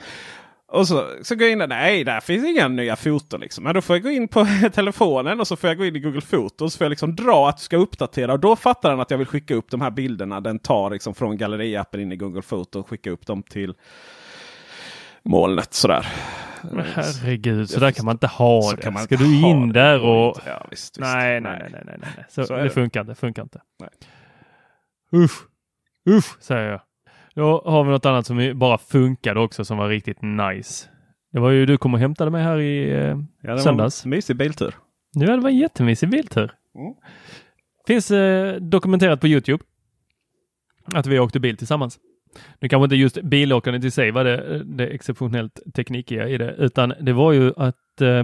[0.68, 1.68] Och så, så går jag in där.
[1.68, 3.40] Nej, där finns inga nya foton.
[3.40, 3.64] Liksom.
[3.64, 6.00] Men då får jag gå in på telefonen och så får jag gå in i
[6.00, 6.74] Google Fotos.
[6.74, 8.34] Så får jag liksom dra att du ska uppdatera.
[8.34, 10.42] Och då fattar den att jag vill skicka upp de här bilderna.
[10.42, 13.76] Den tar liksom från galleriappen in i Google Foto och skickar upp dem till
[15.24, 15.74] molnet.
[15.74, 16.08] Sådär.
[16.72, 18.98] Men herregud, så där kan man inte ha så det.
[19.00, 20.38] Ska du in där och...
[20.46, 21.00] Ja, visst, visst.
[21.00, 22.26] Nej, nej, nej, nej, nej, nej.
[22.30, 23.16] Så, så det, det funkar inte.
[23.16, 23.62] Funkar inte.
[23.80, 23.90] Nej.
[25.24, 25.48] Usch,
[26.10, 26.82] usch, säger jag.
[27.36, 30.90] Då har vi något annat som bara funkade också som var riktigt nice.
[31.32, 34.06] Det var ju du kom och hämtade mig här i eh, ja, det söndags.
[34.06, 34.76] Var en mysig biltur.
[35.14, 36.52] Ja, det var en jättemysig biltur.
[36.76, 36.94] Mm.
[37.88, 39.64] Finns eh, dokumenterat på Youtube
[40.94, 42.00] att vi åkte bil tillsammans.
[42.60, 46.94] Nu kanske inte just bilåkandet i sig var det, det exceptionellt teknikiga i det, utan
[47.02, 48.24] det var ju att eh,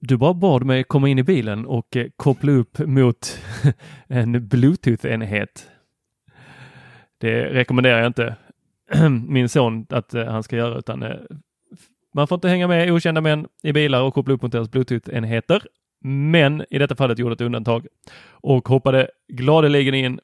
[0.00, 3.38] du bara bad mig komma in i bilen och eh, koppla upp mot
[4.06, 5.70] en bluetooth-enhet
[7.18, 8.36] det rekommenderar jag inte
[9.28, 11.16] min son att eh, han ska göra utan eh,
[12.14, 15.62] man får inte hänga med okända män i bilar och koppla upp mot deras bluetooth-enheter.
[16.04, 17.86] Men i detta fallet gjorde ett undantag
[18.30, 20.20] och hoppade gladeligen in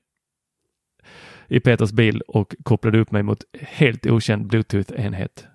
[1.49, 5.47] i Peters bil och kopplade upp mig mot helt okänd bluetooth-enhet.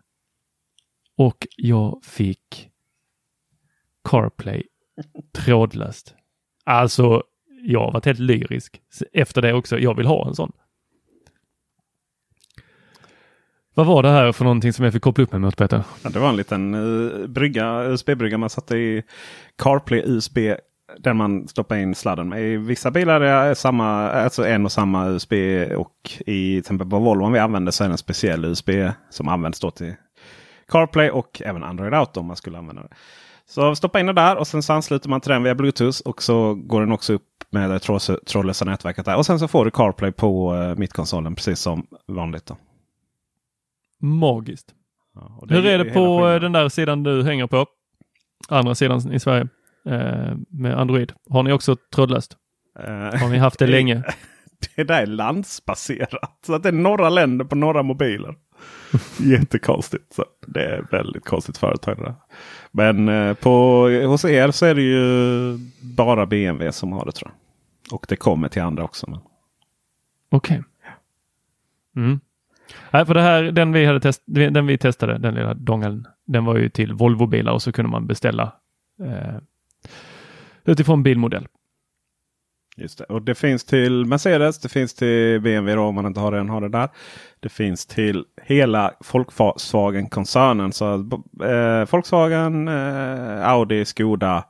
[1.17, 2.69] Och jag fick
[4.09, 4.63] CarPlay
[5.33, 6.15] trådlöst.
[6.63, 7.23] Alltså,
[7.63, 8.81] jag har varit helt lyrisk
[9.13, 9.79] efter det också.
[9.79, 10.51] Jag vill ha en sån.
[13.79, 15.83] Vad var det här för någonting som jag fick koppla upp mig mot Peter?
[16.03, 19.03] Ja, det var en liten uh, brygga, USB-brygga man satte i
[19.57, 20.37] CarPlay USB.
[20.97, 22.41] Den man stoppar in sladden med.
[22.41, 25.33] I vissa bilar är det samma, alltså en och samma USB.
[25.77, 28.69] Och i till exempel på Volvo vi använder så är det en speciell USB
[29.09, 29.93] som används då till
[30.71, 32.89] CarPlay och även Android Auto om man skulle använda det.
[33.49, 36.01] Så stoppa in det där och sen så ansluter man till den via Bluetooth.
[36.05, 37.79] Och så går den också upp med det
[38.25, 39.17] trådlösa nätverket där.
[39.17, 42.45] Och sen så får du CarPlay på eh, mittkonsolen precis som vanligt.
[42.45, 42.57] Då.
[44.01, 44.73] Magiskt.
[45.15, 47.65] Ja, Hur är det på eh, den där sidan du hänger på?
[48.47, 49.47] Andra sidan i Sverige
[49.85, 51.13] eh, med Android.
[51.29, 52.37] Har ni också trådlöst?
[52.79, 54.03] Uh, har ni haft det länge?
[54.75, 56.39] Det där är landsbaserat.
[56.45, 58.35] Så att det är några länder på några mobiler.
[59.19, 60.13] Jättekonstigt.
[60.13, 61.97] Så det är väldigt konstigt företag.
[61.97, 62.15] Där.
[62.71, 67.31] Men eh, på, hos er så är det ju bara BMW som har det tror
[67.31, 67.95] jag.
[67.95, 69.09] Och det kommer till andra också.
[69.09, 69.19] Men...
[70.31, 70.59] Okej.
[70.59, 70.63] Okay.
[71.95, 72.19] Mm.
[72.91, 76.45] Nej, för det här, den vi, hade test, den vi testade, den lilla dongeln, den
[76.45, 78.53] var ju till Volvo-bilar och så kunde man beställa
[79.03, 79.37] eh,
[80.65, 81.47] utifrån bilmodell.
[82.77, 83.03] Just det.
[83.03, 86.49] Och det finns till Mercedes, det finns till BMW då, om man inte har den,
[86.49, 86.89] har det där.
[87.39, 90.73] Det finns till hela Volkswagen-koncernen.
[90.73, 90.93] Så
[91.43, 94.43] eh, Volkswagen, eh, Audi, Skoda,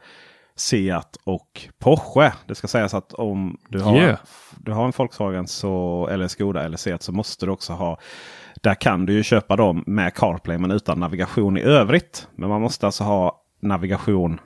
[0.59, 2.33] Seat och Porsche.
[2.47, 4.19] Det ska sägas att om du har, yeah.
[4.57, 7.99] du har en Volkswagen så, eller Skoda eller Seat så måste du också ha
[8.61, 12.27] där kan du ju köpa dem med CarPlay men utan navigation i övrigt.
[12.35, 14.39] Men man måste alltså ha navigation.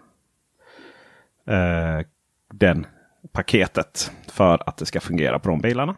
[1.47, 2.05] Eh,
[2.53, 2.85] den
[3.31, 5.95] paketet för att det ska fungera på de bilarna.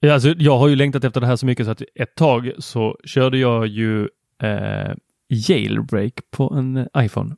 [0.00, 2.52] Ja, alltså, jag har ju längtat efter det här så mycket så att ett tag
[2.58, 4.08] så körde jag ju
[4.42, 4.94] eh,
[5.28, 7.36] jailbreak på en iPhone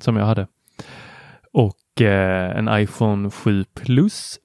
[0.00, 0.46] som jag hade.
[1.58, 4.38] Och eh, en iPhone 7 Plus.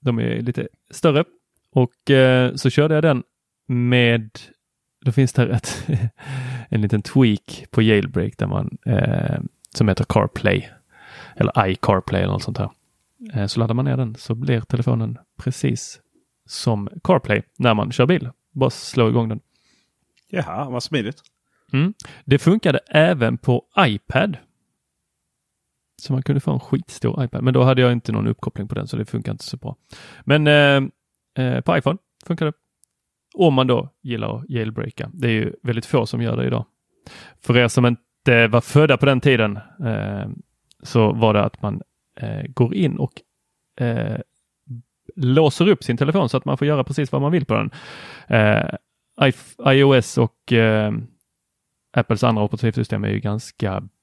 [0.00, 1.24] De är lite större.
[1.72, 3.22] Och eh, så körde jag den
[3.66, 4.38] med,
[5.04, 5.86] då finns det ett,
[6.68, 9.40] en liten tweak på jailbreak där man, eh,
[9.74, 10.68] som heter CarPlay.
[11.36, 12.70] Eller iCarPlay eller något sånt här.
[13.34, 16.00] Eh, så laddar man ner den så blir telefonen precis
[16.46, 18.30] som CarPlay när man kör bil.
[18.52, 19.40] Bara slå igång den.
[20.28, 21.22] Jaha, vad smidigt.
[21.72, 21.94] Mm.
[22.24, 24.36] Det funkade även på iPad.
[26.02, 28.74] Så man kunde få en skitstor iPad, men då hade jag inte någon uppkoppling på
[28.74, 29.76] den så det funkar inte så bra.
[30.24, 32.52] Men eh, eh, på iPhone funkar det.
[33.34, 35.10] Om man då gillar att jailbreaka.
[35.12, 36.64] Det är ju väldigt få som gör det idag.
[37.40, 40.28] För er som inte var födda på den tiden eh,
[40.82, 41.82] så var det att man
[42.20, 43.12] eh, går in och
[43.80, 44.20] eh,
[45.16, 47.70] låser upp sin telefon så att man får göra precis vad man vill på den.
[48.28, 48.74] Eh,
[49.66, 50.92] iOS och eh,
[51.92, 53.88] Apples andra operativsystem är ju ganska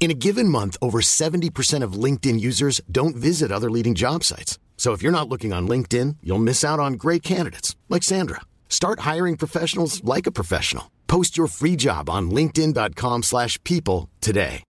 [0.00, 4.58] In a given month, over 70% of LinkedIn users don't visit other leading job sites.
[4.76, 8.40] So if you're not looking on LinkedIn, you'll miss out on great candidates like Sandra.
[8.68, 10.84] Start hiring professionals like a professional.
[11.06, 14.62] Post your free job on linkedin.com/people today.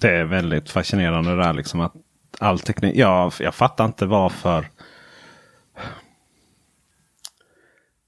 [0.00, 1.92] Det är väldigt fascinerande där liksom att
[2.38, 2.96] all teknik.
[2.96, 4.66] Ja, jag fattar inte varför.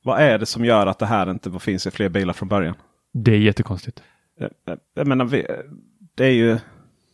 [0.03, 2.75] Vad är det som gör att det här inte finns i fler bilar från början?
[3.13, 4.03] Det är jättekonstigt.
[4.39, 5.45] Jag, jag menar, eh,
[6.15, 6.59] det är ju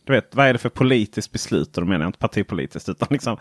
[0.09, 1.77] du vet, vad är det för politiskt beslut?
[1.77, 2.89] Och då menar jag inte partipolitiskt.
[2.89, 3.37] Utan liksom,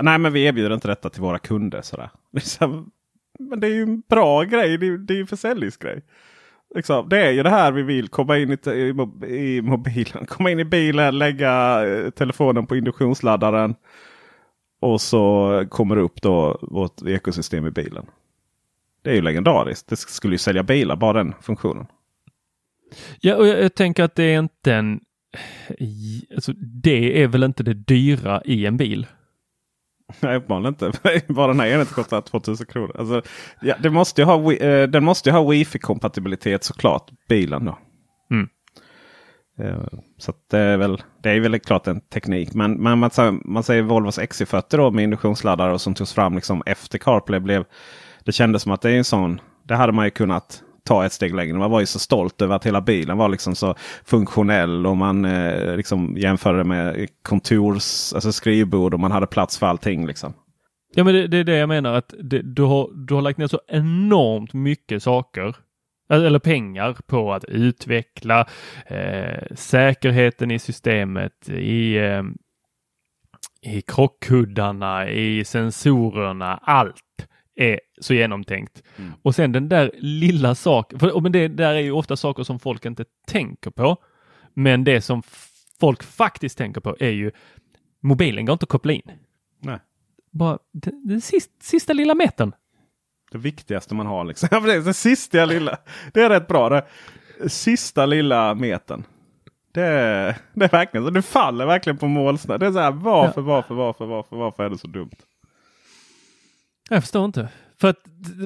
[0.00, 1.82] nej men vi erbjuder inte detta till våra kunder.
[1.82, 2.10] Sådär.
[2.32, 2.90] Liksom,
[3.38, 4.78] men det är ju en bra grej.
[4.78, 6.02] Det är, det är ju en försäljningsgrej.
[6.74, 8.08] Liksom, det är ju det här vi vill.
[8.08, 8.94] Komma in i, i,
[9.26, 10.26] i mobilen.
[10.28, 11.84] Komma in i bilen, lägga
[12.16, 13.74] telefonen på induktionsladdaren.
[14.80, 18.06] Och så kommer det upp då vårt ekosystem i bilen.
[19.02, 19.88] Det är ju legendariskt.
[19.88, 21.86] Det skulle ju sälja bilar, bara den funktionen.
[23.20, 25.00] Ja, och jag, jag tänker att det är inte en...
[26.34, 29.06] Alltså, det är väl inte det dyra i en bil?
[30.20, 30.92] Nej, uppenbarligen inte.
[31.32, 32.96] Bara den här enheten kostar 2000 kronor.
[32.98, 33.22] Alltså,
[33.60, 37.78] ja, det måste ha, eh, den måste ju ha wifi-kompatibilitet såklart, bilen då.
[38.30, 38.48] Mm.
[39.58, 39.86] Eh,
[40.18, 42.54] så det är väl det är väl klart en teknik.
[42.54, 43.10] Men, men man,
[43.44, 47.40] man säger Volvos XC40 då med induktionsladdare och som togs fram liksom efter CarPlay.
[47.40, 47.64] Blev,
[48.24, 49.40] det kändes som att det är en sån.
[49.64, 51.58] Det hade man ju kunnat ta ett steg längre.
[51.58, 53.74] Man var ju så stolt över att hela bilen var liksom så
[54.04, 54.86] funktionell.
[54.86, 60.06] Och man eh, liksom jämförde med kontors, alltså skrivbord och man hade plats för allting.
[60.06, 60.32] Liksom.
[60.94, 63.38] Ja men det, det är det jag menar att det, du, har, du har lagt
[63.38, 65.56] ner så enormt mycket saker
[66.12, 68.46] eh, eller pengar på att utveckla
[68.86, 72.22] eh, säkerheten i systemet, i, eh,
[73.62, 77.26] i krockkuddarna, i sensorerna, allt
[77.60, 78.82] är så genomtänkt.
[78.96, 79.12] Mm.
[79.22, 82.58] Och sen den där lilla saken, för men det där är ju ofta saker som
[82.58, 83.96] folk inte tänker på.
[84.54, 85.22] Men det som
[85.80, 87.30] folk faktiskt tänker på är ju
[88.00, 89.10] mobilen går inte att koppla in.
[89.60, 89.78] Nej.
[90.30, 92.52] Bara den, den sista, sista lilla metern.
[93.32, 94.48] Det viktigaste man har liksom.
[94.64, 95.78] det sista lilla.
[96.12, 96.68] Det är rätt bra.
[96.68, 96.84] Det
[97.48, 99.04] sista lilla metern.
[99.72, 101.10] Det är, det är verkligen så.
[101.10, 102.60] Det faller verkligen på målsnöret.
[102.60, 103.46] Det är så här varför, ja.
[103.46, 105.16] varför, varför, varför, varför är det så dumt?
[106.92, 107.48] Jag förstår inte.
[107.80, 107.96] För att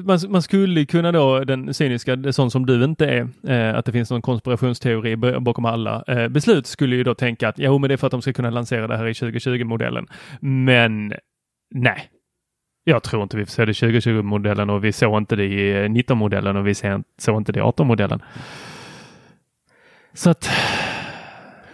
[0.03, 3.91] man, man skulle kunna då, den cyniska, sån som du inte är, eh, att det
[3.91, 7.93] finns någon konspirationsteori bakom alla eh, beslut, skulle ju då tänka att jo, men det
[7.93, 10.07] är för att de ska kunna lansera det här i 2020-modellen.
[10.39, 11.13] Men
[11.75, 12.09] nej,
[12.83, 15.89] jag tror inte vi ser det i 2020-modellen och vi såg inte det i eh,
[15.89, 16.75] 19-modellen och vi
[17.17, 18.21] såg inte det i 18-modellen.
[20.13, 20.49] Så att,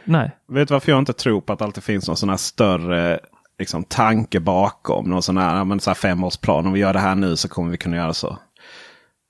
[0.04, 0.32] nej.
[0.48, 3.20] Vet du varför jag inte tror på att det alltid finns någon sån här större
[3.62, 5.10] liksom, tanke bakom.
[5.10, 6.66] Någon sån här, men, så här femårsplan.
[6.68, 8.30] Om vi gör det här nu så kommer vi kunna göra så.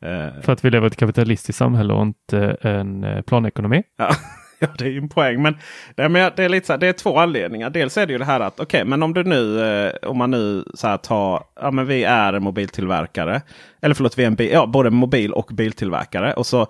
[0.05, 3.83] Uh, För att vi lever i ett kapitalistiskt samhälle och inte en eh, planekonomi.
[3.97, 4.15] Ja.
[4.59, 5.41] ja, det är ju en poäng.
[5.41, 5.57] Men,
[5.95, 7.69] det, men det, är lite så här, det är två anledningar.
[7.69, 10.17] Dels är det ju det här att okej, okay, men om du nu, eh, om
[10.17, 13.41] man nu så här tar, ja men vi är en mobiltillverkare.
[13.81, 16.33] Eller förlåt, vi är en bil, ja, både mobil och biltillverkare.
[16.33, 16.67] Och så,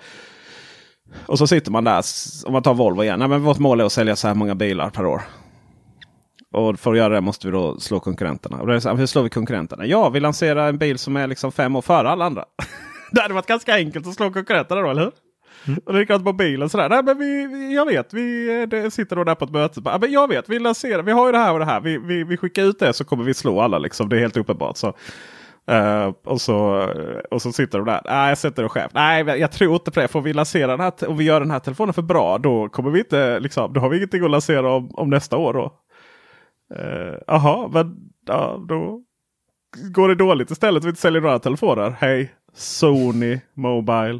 [1.25, 2.03] och så sitter man där,
[2.45, 3.21] om man tar Volvo igen.
[3.21, 5.21] Ja, men vårt mål är att sälja så här många bilar per år.
[6.51, 8.57] Och för att göra det måste vi då slå konkurrenterna.
[8.57, 9.85] Och det är så, hur slår vi konkurrenterna?
[9.85, 12.45] Ja, vi lanserar en bil som är liksom fem år före alla andra.
[13.11, 15.11] det hade varit ganska enkelt att slå konkurrenterna då, eller hur?
[15.67, 15.79] Mm.
[15.85, 16.69] Och likadant på bilen.
[16.69, 16.89] Sådär.
[16.89, 19.81] Nej, men vi, jag vet, vi det sitter då där på ett möte.
[19.85, 21.81] Ja, men jag vet, vi lanserar, vi har ju det här och det här.
[21.81, 23.79] Vi, vi, vi skickar ut det så kommer vi slå alla.
[23.79, 24.09] Liksom.
[24.09, 24.77] Det är helt uppenbart.
[24.77, 24.93] Så.
[25.71, 26.87] Uh, och, så,
[27.31, 28.01] och så sitter de där.
[28.05, 28.89] Nej, jag sätter det själv.
[28.93, 30.07] Nej, jag tror inte på det.
[30.07, 32.91] Får vi lansera den här, om vi gör den här telefonen för bra, då kommer
[32.91, 35.53] vi inte, liksom, då har vi ingenting att lansera om, om nästa år.
[35.53, 35.73] Då.
[37.27, 37.97] Jaha, uh, men
[38.27, 39.01] ja, då
[39.77, 40.83] går det dåligt istället.
[40.83, 41.95] Vi inte säljer några telefoner.
[41.99, 44.19] Hej, Sony Mobile.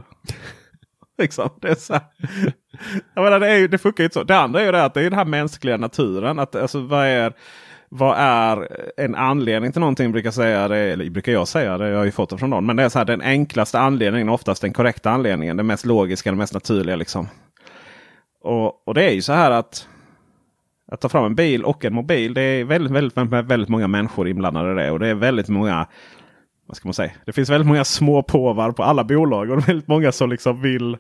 [1.18, 2.00] liksom, det, är så
[3.14, 4.24] jag menar, det, är, det funkar ju inte så.
[4.24, 6.40] Det andra är ju det att det är den här mänskliga naturen.
[6.40, 7.34] Att, alltså, vad, är,
[7.90, 10.12] vad är en anledning till någonting?
[10.12, 11.90] Brukar, säga det, eller brukar jag säga det.
[11.90, 12.66] Jag har ju fått det från någon.
[12.66, 14.30] Men det är så här, den enklaste anledningen.
[14.30, 15.58] Oftast den korrekta anledningen.
[15.58, 16.96] Den mest logiska, den mest naturliga.
[16.96, 17.28] liksom.
[18.44, 19.88] Och, och det är ju så här att
[20.92, 22.34] att ta fram en bil och en mobil.
[22.34, 23.18] Det är väldigt, väldigt,
[23.50, 24.92] väldigt, många människor inblandade i det.
[24.92, 25.88] Och det är väldigt många
[26.72, 27.12] vad ska man säga?
[27.26, 29.50] Det finns väldigt många små påvar på alla bolag.
[29.50, 30.98] Och väldigt många som liksom vill,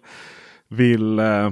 [0.69, 1.49] vill eh,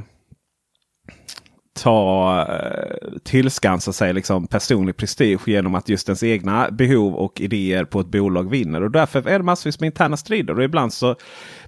[1.84, 7.86] ta eh, tillskansa sig liksom personlig prestige genom att just ens egna behov och idéer
[7.86, 8.84] på ett bolag vinner.
[8.84, 10.58] Och därför är det massvis med interna strider.
[10.58, 11.16] Och ibland så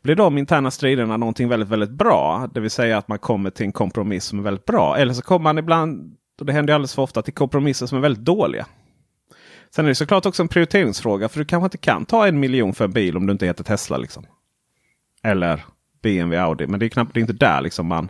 [0.02, 2.50] blir de interna striderna någonting väldigt, väldigt bra.
[2.54, 4.98] Det vill säga att man kommer till en kompromiss som är väldigt bra.
[4.98, 8.02] Eller så kommer man ibland och det händer alldeles för ofta till kompromisser som är
[8.02, 8.66] väldigt dåliga.
[9.70, 11.30] Sen är det såklart också en prioriteringsfråga.
[11.30, 13.64] För du kanske inte kan ta en miljon för en bil om du inte heter
[13.64, 13.98] Tesla.
[13.98, 14.26] Liksom.
[15.24, 15.64] Eller
[16.02, 16.68] BMW Audi.
[16.68, 18.10] Men det är knappt det är inte där liksom man.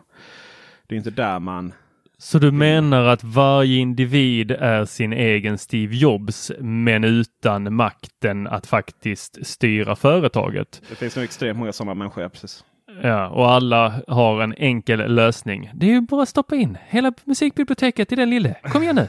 [0.87, 1.73] Det är inte där man.
[2.17, 8.67] Så du menar att varje individ är sin egen Steve Jobs men utan makten att
[8.67, 10.81] faktiskt styra företaget?
[10.89, 12.63] Det finns nog extremt många sådana människor, ja, precis.
[13.01, 15.71] Ja, och alla har en enkel lösning.
[15.73, 18.55] Det är ju bara att stoppa in hela musikbiblioteket i den lille.
[18.63, 19.07] Kom igen nu,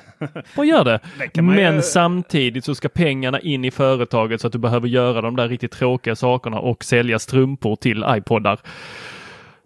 [0.57, 1.01] bara gör det.
[1.35, 1.83] det Men ju...
[1.83, 5.73] samtidigt så ska pengarna in i företaget så att du behöver göra de där riktigt
[5.73, 8.61] tråkiga sakerna och sälja strumpor till iPodar.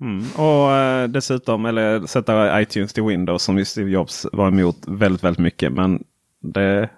[0.01, 0.25] Mm.
[0.37, 5.43] Och uh, dessutom, eller sätta iTunes till Windows som Steve Jobs var emot väldigt, väldigt
[5.43, 5.73] mycket.
[5.73, 6.05] Men
[6.43, 6.91] det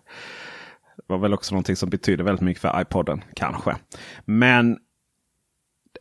[1.07, 3.77] var väl också någonting som betyder väldigt mycket för iPoden kanske.
[4.25, 4.79] Men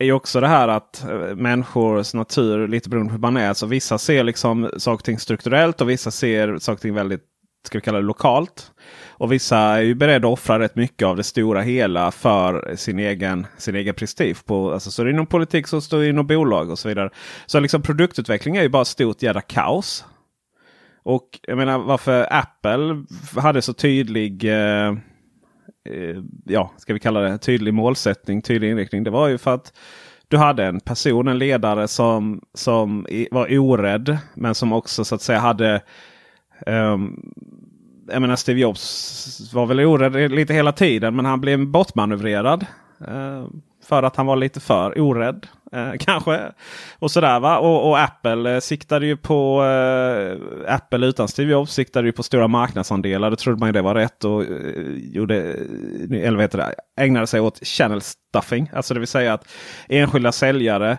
[0.00, 3.54] är ju också det här att eh, människors natur, lite beroende på hur man är,
[3.54, 7.22] så vissa ser liksom saker och ting strukturellt och vissa ser saker och ting väldigt,
[7.66, 8.72] ska vi kalla det lokalt.
[9.08, 12.98] Och vissa är ju beredda att offra rätt mycket av det stora hela för sin
[12.98, 14.44] egen, sin egen prestige.
[14.44, 17.10] På, alltså, så det är inom politik, så står det inom bolag och så vidare.
[17.46, 20.04] Så liksom produktutveckling är ju bara stort jädra kaos.
[21.02, 23.04] Och jag menar varför Apple
[23.36, 24.92] hade så tydlig eh,
[25.90, 29.04] Eh, ja, ska vi kalla det tydlig målsättning, tydlig inriktning.
[29.04, 29.72] Det var ju för att
[30.28, 34.18] du hade en person, en ledare som, som var orädd.
[34.34, 35.82] Men som också så att säga hade
[36.66, 37.32] um,
[38.12, 42.66] jag menar Steve Jobs var väl orädd lite hela tiden men han blev bortmanövrerad.
[43.08, 43.46] Uh,
[43.88, 45.46] för att han var lite för orädd.
[45.72, 46.52] Eh, kanske.
[46.98, 47.58] Och sådär va.
[47.58, 52.22] Och, och Apple eh, siktade ju på eh, Apple utan Steve Jobs siktade ju på
[52.22, 53.30] stora marknadsandelar.
[53.30, 54.24] Det trodde man ju det var rätt.
[54.24, 54.48] Och eh,
[54.96, 56.74] gjorde, eh, eller vad heter det,
[57.04, 58.70] ägnade sig åt channel stuffing.
[58.72, 59.48] Alltså det vill säga att
[59.88, 60.98] enskilda säljare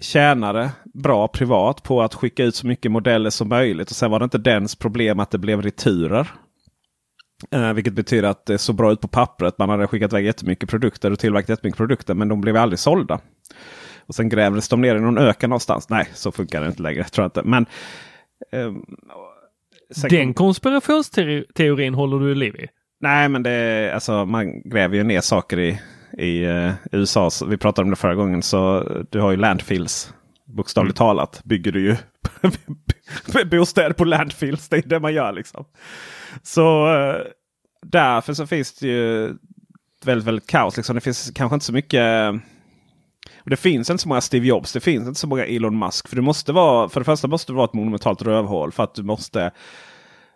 [0.00, 3.90] tjänade bra privat på att skicka ut så mycket modeller som möjligt.
[3.90, 6.28] Och sen var det inte dens problem att det blev returer.
[7.50, 9.58] Eh, vilket betyder att det såg bra ut på pappret.
[9.58, 12.14] Man hade skickat iväg jättemycket produkter och tillverkat jättemycket produkter.
[12.14, 13.20] Men de blev aldrig sålda.
[14.06, 15.88] Och sen grävdes de ner i någon öken någonstans.
[15.88, 17.04] Nej, så funkar det inte längre.
[17.04, 17.42] Tror jag inte.
[17.42, 17.66] Men,
[18.52, 18.72] eh,
[20.10, 22.66] Den konspirationsteorin håller du liv i?
[23.00, 25.80] Nej, men det alltså, man gräver ju ner saker i,
[26.18, 27.30] i uh, USA.
[27.30, 28.42] Så vi pratade om det förra gången.
[28.42, 30.14] Så du har ju landfills.
[30.44, 31.08] Bokstavligt mm.
[31.08, 31.96] talat bygger du ju
[33.50, 34.68] bostäder på landfills.
[34.68, 35.64] Det är det man gör liksom.
[36.42, 37.16] Så eh,
[37.86, 39.34] därför så finns det ju
[40.04, 40.76] väldigt, väldigt kaos.
[40.76, 40.94] Liksom.
[40.94, 42.34] Det finns kanske inte så mycket
[43.44, 46.08] och Det finns inte så många Steve Jobs, det finns inte så många Elon Musk.
[46.08, 48.72] För, det måste vara, för det första måste det vara ett monumentalt rövhål.
[48.72, 49.50] För att du måste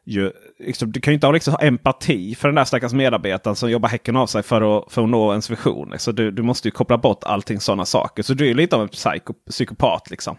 [0.05, 3.57] ju, liksom, du kan ju inte ha, liksom, ha empati för den där stackars medarbetaren
[3.57, 5.91] som jobbar häcken av sig för att, för att nå ens vision.
[5.91, 6.15] Liksom.
[6.15, 8.23] Du, du måste ju koppla bort allting sådana saker.
[8.23, 10.11] Så du är lite av en psyko, psykopat.
[10.11, 10.37] Liksom.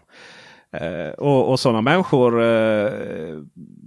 [0.72, 3.40] Eh, och, och sådana människor eh,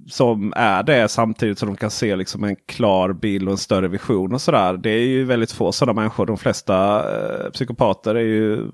[0.08, 3.88] som är det samtidigt som de kan se liksom en klar bild och en större
[3.88, 4.34] vision.
[4.34, 4.76] och sådär.
[4.76, 6.26] Det är ju väldigt få sådana människor.
[6.26, 8.70] De flesta eh, psykopater är ju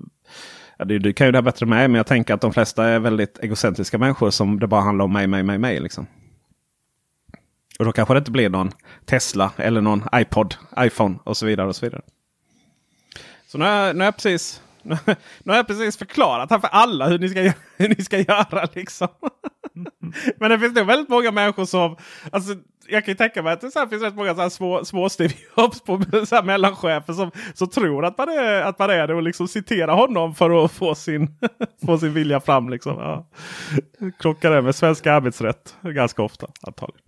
[0.77, 2.85] Ja, du, du kan ju det här bättre med men jag tänker att de flesta
[2.85, 5.79] är väldigt egocentriska människor som det bara handlar om mig, mig, mig, mig.
[5.79, 6.07] Liksom.
[7.79, 8.71] Och då kanske det inte blir någon
[9.05, 11.67] Tesla eller någon iPod, iPhone och så vidare.
[11.67, 12.01] och Så vidare.
[13.47, 14.61] Så nu har, nu har jag precis
[15.43, 17.41] nu har jag precis förklarat här för alla hur ni ska,
[17.77, 18.67] hur ni ska göra.
[18.73, 19.07] Liksom.
[20.39, 21.97] Men det finns nog väldigt många människor som...
[22.31, 22.55] Alltså,
[22.89, 25.09] jag kan ju tänka mig att det så finns rätt många så här små, små
[25.09, 29.07] Steve Jobs på så här mellanchefer som, som tror att man, är, att man är
[29.07, 31.35] det och liksom citerar honom för att få sin,
[31.85, 32.69] få sin vilja fram.
[32.69, 32.97] Liksom.
[32.97, 33.29] Ja.
[34.19, 37.07] Krockar det med svensk arbetsrätt ganska ofta antagligen.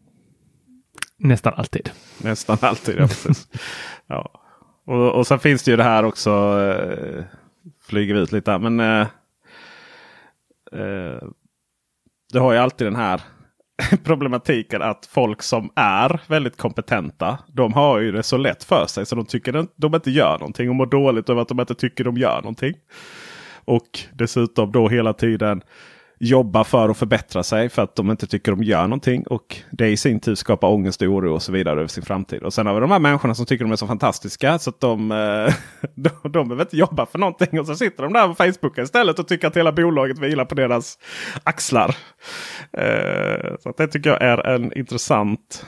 [1.18, 1.92] Nästan alltid.
[2.18, 3.48] Nästan alltid, ja precis.
[4.08, 4.32] ja.
[4.86, 6.30] Och, och sen finns det ju det här också.
[6.30, 7.24] Eh,
[7.90, 8.58] flyger vi ut lite.
[8.58, 9.08] Men eh,
[10.72, 11.24] eh,
[12.34, 13.22] Du har ju alltid den här
[14.04, 17.40] problematiken att folk som är väldigt kompetenta.
[17.54, 20.40] De har ju det så lätt för sig så de tycker att de inte gör
[20.40, 22.74] någonting och mår dåligt över att de inte tycker de gör någonting.
[23.66, 25.62] Och dessutom då hela tiden
[26.20, 29.24] jobba för att förbättra sig för att de inte tycker de gör någonting.
[29.28, 32.44] Och det i sin tur skapar ångest och oro och så vidare över sin framtid.
[32.44, 34.80] Och sen har vi de här människorna som tycker de är så fantastiska så att
[34.80, 35.54] de, eh,
[35.96, 37.60] de, de behöver inte jobba för någonting.
[37.60, 40.56] Och så sitter de där på Facebook istället och tycker att hela bolaget vilar på
[40.56, 40.98] deras
[41.44, 41.96] axlar.
[42.74, 45.66] Eh, så det tycker jag är en intressant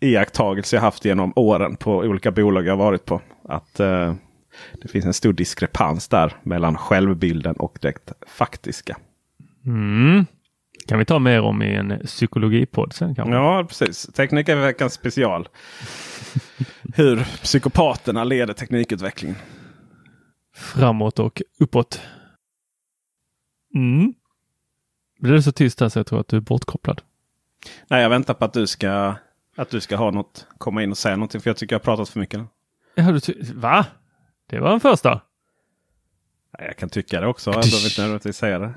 [0.00, 3.20] iakttagelse jag haft genom åren på olika bolag jag varit på.
[3.48, 4.14] Att eh,
[4.82, 8.96] det finns en stor diskrepans där mellan självbilden och det faktiska.
[9.68, 10.26] Mm.
[10.86, 13.34] Kan vi ta mer om i en psykologipodd sen kanske?
[13.34, 14.06] Ja, precis.
[14.06, 15.48] Teknik är veckans special.
[16.94, 19.36] Hur psykopaterna leder teknikutvecklingen.
[20.54, 22.00] Framåt och uppåt.
[23.74, 24.14] Mm.
[25.20, 27.02] Blir det så tyst här så jag tror att du är bortkopplad?
[27.88, 29.14] Nej, jag väntar på att du ska,
[29.56, 31.40] att du ska ha något, komma in och säga någonting.
[31.40, 32.40] För jag tycker jag har pratat för mycket.
[32.94, 33.86] Ja, du Va?
[34.50, 35.20] Det var den första.
[36.58, 37.50] Jag kan tycka det också.
[37.50, 38.74] Jag behöver inte nödvändigtvis säga det.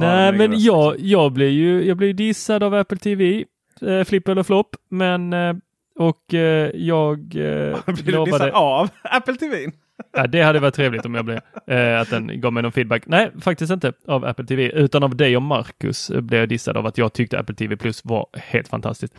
[0.00, 3.44] Nej, men jag, jag blev ju jag blev dissad av Apple TV.
[3.82, 4.76] Eh, flipp eller flopp.
[4.90, 5.54] Men eh,
[5.98, 9.70] och eh, jag eh, Blir du dissad av Apple TV?
[10.12, 13.02] Ja, det hade varit trevligt om jag blev eh, att den gav mig någon feedback.
[13.06, 16.86] Nej, faktiskt inte av Apple TV, utan av dig och Marcus blev jag dissad av
[16.86, 19.14] att jag tyckte Apple TV Plus var helt fantastiskt.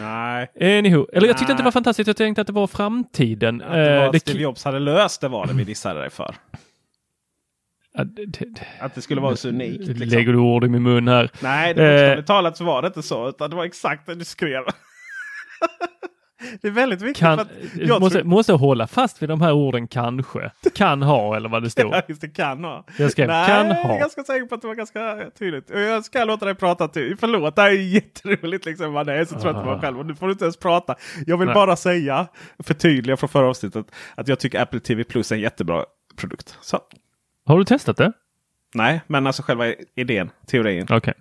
[0.00, 0.50] Nej.
[0.60, 1.52] Anywho, eller jag tyckte Nej.
[1.52, 2.06] inte det var fantastiskt.
[2.06, 3.62] Jag tänkte att det var framtiden.
[3.62, 6.34] Att det var eh, Steve Jobs hade löst det var det vi dissade dig för.
[8.80, 9.86] Att det skulle vara så unikt.
[9.86, 10.08] Liksom.
[10.08, 11.30] Lägger du ord i min mun här.
[11.40, 13.28] Nej, det eh, talat så var det inte så.
[13.28, 14.62] Utan det var exakt det du skrev.
[16.60, 17.16] Det är väldigt viktigt.
[17.16, 20.50] Kan, att jag måste, tror- måste hålla fast vid de här orden kanske.
[20.74, 21.86] Kan ha eller vad det stod.
[21.94, 22.84] Ja, just det, kan ha.
[22.98, 23.98] Jag skrev Nej, kan jag är ha.
[23.98, 25.70] ganska säker på att det var ganska tydligt.
[25.70, 27.16] Jag ska låta dig prata till.
[27.20, 28.64] Förlåt, det här är jätteroligt.
[28.66, 28.92] Liksom.
[28.92, 30.94] Man är så trött på mig själv och nu får du inte ens prata.
[31.26, 31.54] Jag vill Nej.
[31.54, 32.26] bara säga,
[32.64, 35.84] förtydliga från förra avsnittet, att jag tycker Apple TV Plus är en jättebra
[36.16, 36.58] produkt.
[36.60, 36.80] Så,
[37.48, 38.12] Har du testat det?
[38.74, 40.86] nej, men alltså själva idén, teorin.
[40.90, 41.14] Okej.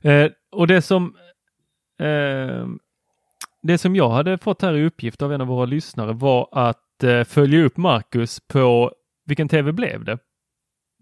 [0.00, 1.14] Eh, och det som
[2.00, 2.66] eh,
[3.62, 7.02] det som jag hade fått här i uppgift av en av våra lyssnare var att
[7.04, 8.92] eh, följa upp Marcus på
[9.26, 10.18] vilken tv blev det?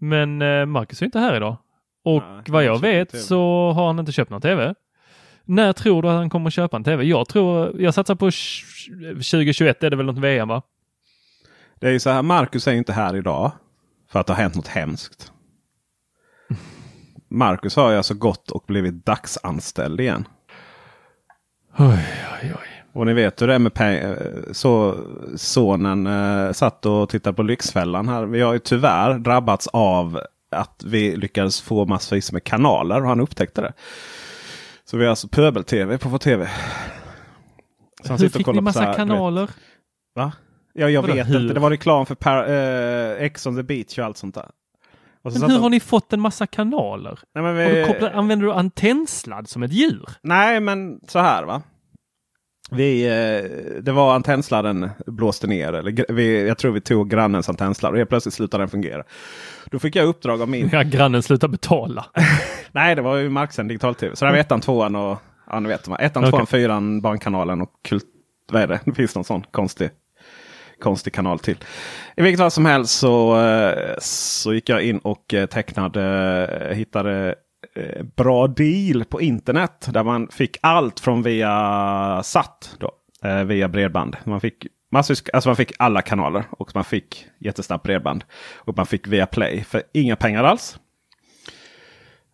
[0.01, 1.57] Men eh, Marcus är inte här idag.
[2.03, 4.75] Och Nej, vad jag vet så har han inte köpt någon tv.
[5.43, 7.03] När tror du att han kommer köpa en tv?
[7.03, 10.61] Jag tror, jag satsar på sh- 2021 är det väl något VM va?
[11.79, 13.51] Det är ju så här, Marcus är ju inte här idag.
[14.11, 15.31] För att det har hänt något hemskt.
[17.29, 20.27] Marcus har ju alltså gått och blivit dagsanställd igen.
[21.77, 22.05] Oj,
[22.41, 22.83] oj, oj.
[22.93, 24.31] Och ni vet hur det är med pengar.
[24.51, 24.97] Så
[25.35, 28.25] sonen eh, satt och tittade på Lyxfällan här.
[28.25, 30.21] Vi har ju tyvärr drabbats av
[30.51, 33.73] att vi lyckades få massvis med kanaler och han upptäckte det.
[34.85, 36.45] Så vi har alltså pöbel-tv på vår tv.
[36.45, 36.51] Så
[38.07, 39.49] han Hur sitter och fick kollar ni på så här, massa du vet- kanaler?
[40.15, 40.31] Va?
[40.73, 41.41] Ja, jag Vadå, vet hur?
[41.41, 41.53] inte.
[41.53, 44.49] Det var reklam för par, eh, Ex on the beach och allt sånt där.
[45.21, 47.19] Och så Men hur de- har ni fått en massa kanaler?
[47.35, 47.65] Nej, men vi...
[47.79, 50.09] du kopplat, använder du antennsladd som ett djur?
[50.21, 51.61] Nej, men så här va.
[52.71, 55.73] Vi, eh, det var antennsladden blåste ner.
[55.73, 59.03] Eller, vi, jag tror vi tog grannens antennsladd och helt plötsligt slutade den fungera.
[59.65, 60.69] Då fick jag uppdrag av min...
[60.71, 62.05] Ja, grannen slutar betala.
[62.71, 64.15] Nej, det var ju marksänd digital-tv.
[64.15, 65.17] Så det var ettan, tvåan och...
[65.51, 65.87] Ja, ni vet.
[65.99, 66.31] Ettan, Okej.
[66.31, 68.05] tvåan, fyran, Barnkanalen och kult...
[68.51, 68.79] Vad är det?
[68.85, 69.89] Det finns någon sån konstig,
[70.79, 71.57] konstig kanal till.
[72.17, 76.03] I vilket fall som helst så, eh, så gick jag in och eh, tecknade,
[76.69, 77.35] eh, hittade
[78.15, 79.89] bra deal på internet.
[79.93, 82.91] Där man fick allt från via satt Då,
[83.45, 84.17] via bredband.
[84.23, 88.23] Man fick, massvis, alltså man fick alla kanaler och man fick jättesnabbt bredband.
[88.55, 90.79] Och man fick via Play för inga pengar alls.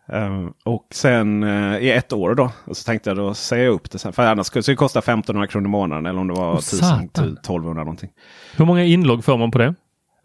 [0.08, 2.50] Ehm, och sen eh, i ett år då.
[2.64, 4.12] Och så tänkte jag då säga upp det sen.
[4.12, 6.06] För annars skulle det kosta 1500 kronor i månaden.
[6.06, 7.32] Eller om det var Åh, 1000, satan.
[7.32, 8.10] 1200 någonting.
[8.56, 9.74] Hur många inlogg får man på det?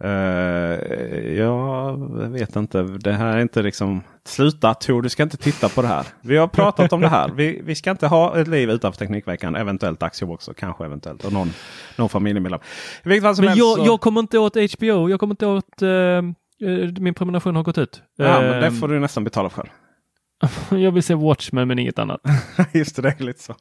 [0.04, 0.10] Uh,
[1.38, 1.98] jag
[2.30, 2.82] vet inte.
[2.82, 4.02] Det här är inte liksom...
[4.26, 6.06] Sluta Tor, du ska inte titta på det här.
[6.22, 7.30] Vi har pratat om det här.
[7.30, 9.56] Vi, vi ska inte ha ett liv utanför Teknikveckan.
[9.56, 10.54] Eventuellt aktiebolag också.
[10.54, 11.26] Kanske eventuellt.
[11.26, 11.52] Och någon,
[11.96, 12.60] någon familjemedlem.
[13.04, 15.10] Men jag, så- jag kommer inte åt HBO.
[15.10, 15.82] Jag kommer inte åt...
[15.82, 15.88] eh,
[17.00, 18.02] min prenumeration har gått ut.
[18.18, 19.72] Ja, men det Eh, får du nästan betala för.
[20.70, 22.22] Jag vill se Watchmen men inget annat.
[22.72, 23.56] Just det, det är lite så.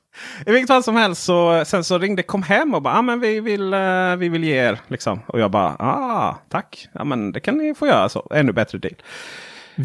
[0.46, 3.20] I vilket fall som helst så sen så ringde kom hem och bara ah, men
[3.20, 4.80] vi vill, eh, vi vill ge er.
[4.88, 5.20] Liksom.
[5.26, 6.88] Och jag bara ah, tack.
[6.92, 8.28] Ja, men det kan ni få göra så.
[8.34, 8.94] Ännu bättre deal.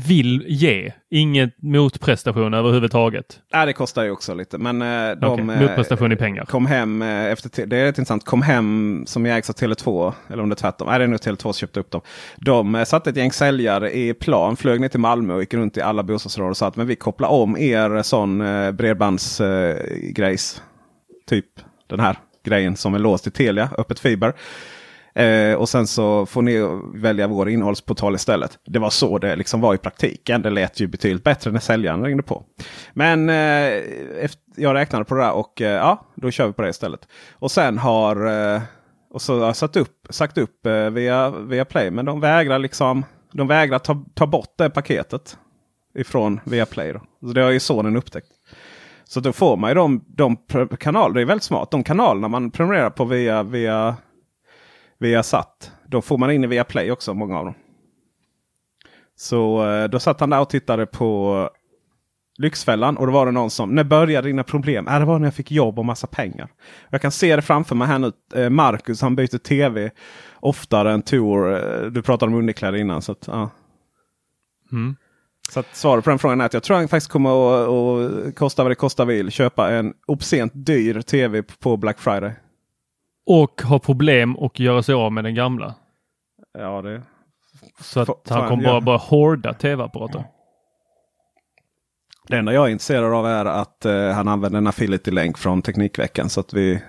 [0.07, 0.91] Vill ge.
[1.11, 3.39] Inget motprestation överhuvudtaget.
[3.53, 4.57] Nej, det kostar ju också lite.
[4.57, 6.45] Men eh, de Okej, eh, motprestation i pengar.
[6.45, 7.49] kom hem eh, efter...
[7.49, 8.25] te- Det är rätt intressant.
[8.25, 10.13] Kom hem som ägs av Tele2.
[10.29, 10.87] Eller om det är tvärtom.
[10.87, 12.01] Nej, det är nog Tele2 som köpte upp dem.
[12.37, 14.55] De eh, satte ett gäng säljare i plan.
[14.55, 16.95] Flög ner till Malmö och gick runt i alla bostadsområden och sa att men vi
[16.95, 20.11] kopplar om er sån eh, bredbandsgrejs.
[20.15, 20.61] Grejs.
[21.29, 21.45] typ
[21.89, 23.69] den här grejen som är låst i Telia.
[23.77, 24.33] Öppet fiber.
[25.15, 28.59] Eh, och sen så får ni välja vår innehållsportal istället.
[28.65, 30.41] Det var så det liksom var i praktiken.
[30.41, 32.43] Det lät ju betydligt bättre när säljaren ringde på.
[32.93, 33.83] Men eh,
[34.23, 37.07] efter, jag räknade på det där och eh, ja, då kör vi på det istället.
[37.33, 38.61] Och sen har eh,
[39.13, 41.91] och så har jag satt upp, sagt upp eh, via, via Play.
[41.91, 43.05] Men de vägrar liksom
[43.35, 45.37] de vägrar ta, ta bort det paketet
[45.95, 46.93] ifrån Viaplay.
[46.93, 47.01] Då.
[47.27, 48.27] Så det har ju sonen upptäckt.
[49.03, 50.37] Så då får man ju de, de
[50.77, 51.71] kanaler, det är väldigt smart.
[51.71, 53.95] De kanalerna man prenumererar på via, via,
[55.05, 55.71] via SAT.
[55.87, 57.53] Då får man in i Viaplay också, många av dem.
[59.15, 61.49] Så eh, då satt han där och tittade på
[62.37, 64.87] Lyxfällan och då var det någon som, när började dina problem?
[64.87, 66.47] Äh, det var när jag fick jobb och massa pengar.
[66.89, 68.11] Jag kan se det framför mig här nu.
[68.35, 69.91] Eh, Marcus han byter tv
[70.39, 71.53] oftare än Tor.
[71.53, 73.01] Eh, Du pratade om underkläder innan.
[73.01, 73.49] Så, att, ja.
[74.71, 74.95] Mm.
[75.49, 78.35] så att svaret på den frågan är att jag tror han faktiskt kommer att, att
[78.35, 79.31] kosta vad det kostar vill.
[79.31, 82.33] Köpa en obscent dyr tv på Black Friday.
[83.25, 85.75] Och har problem och göra sig av med den gamla.
[86.57, 87.03] Ja, det...
[87.79, 90.23] Så att Fa- han kommer bara, bara hårda tv-apparater.
[92.27, 96.29] Det enda jag är intresserad av är att eh, han använder en affiliate-länk från Teknikveckan.
[96.29, 96.81] Så att, vi,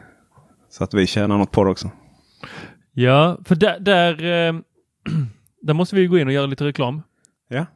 [0.69, 1.91] så att vi tjänar något på det också.
[2.93, 4.55] Ja, för där, där, eh,
[5.63, 7.03] där måste vi gå in och göra lite reklam.
[7.49, 7.67] Ja.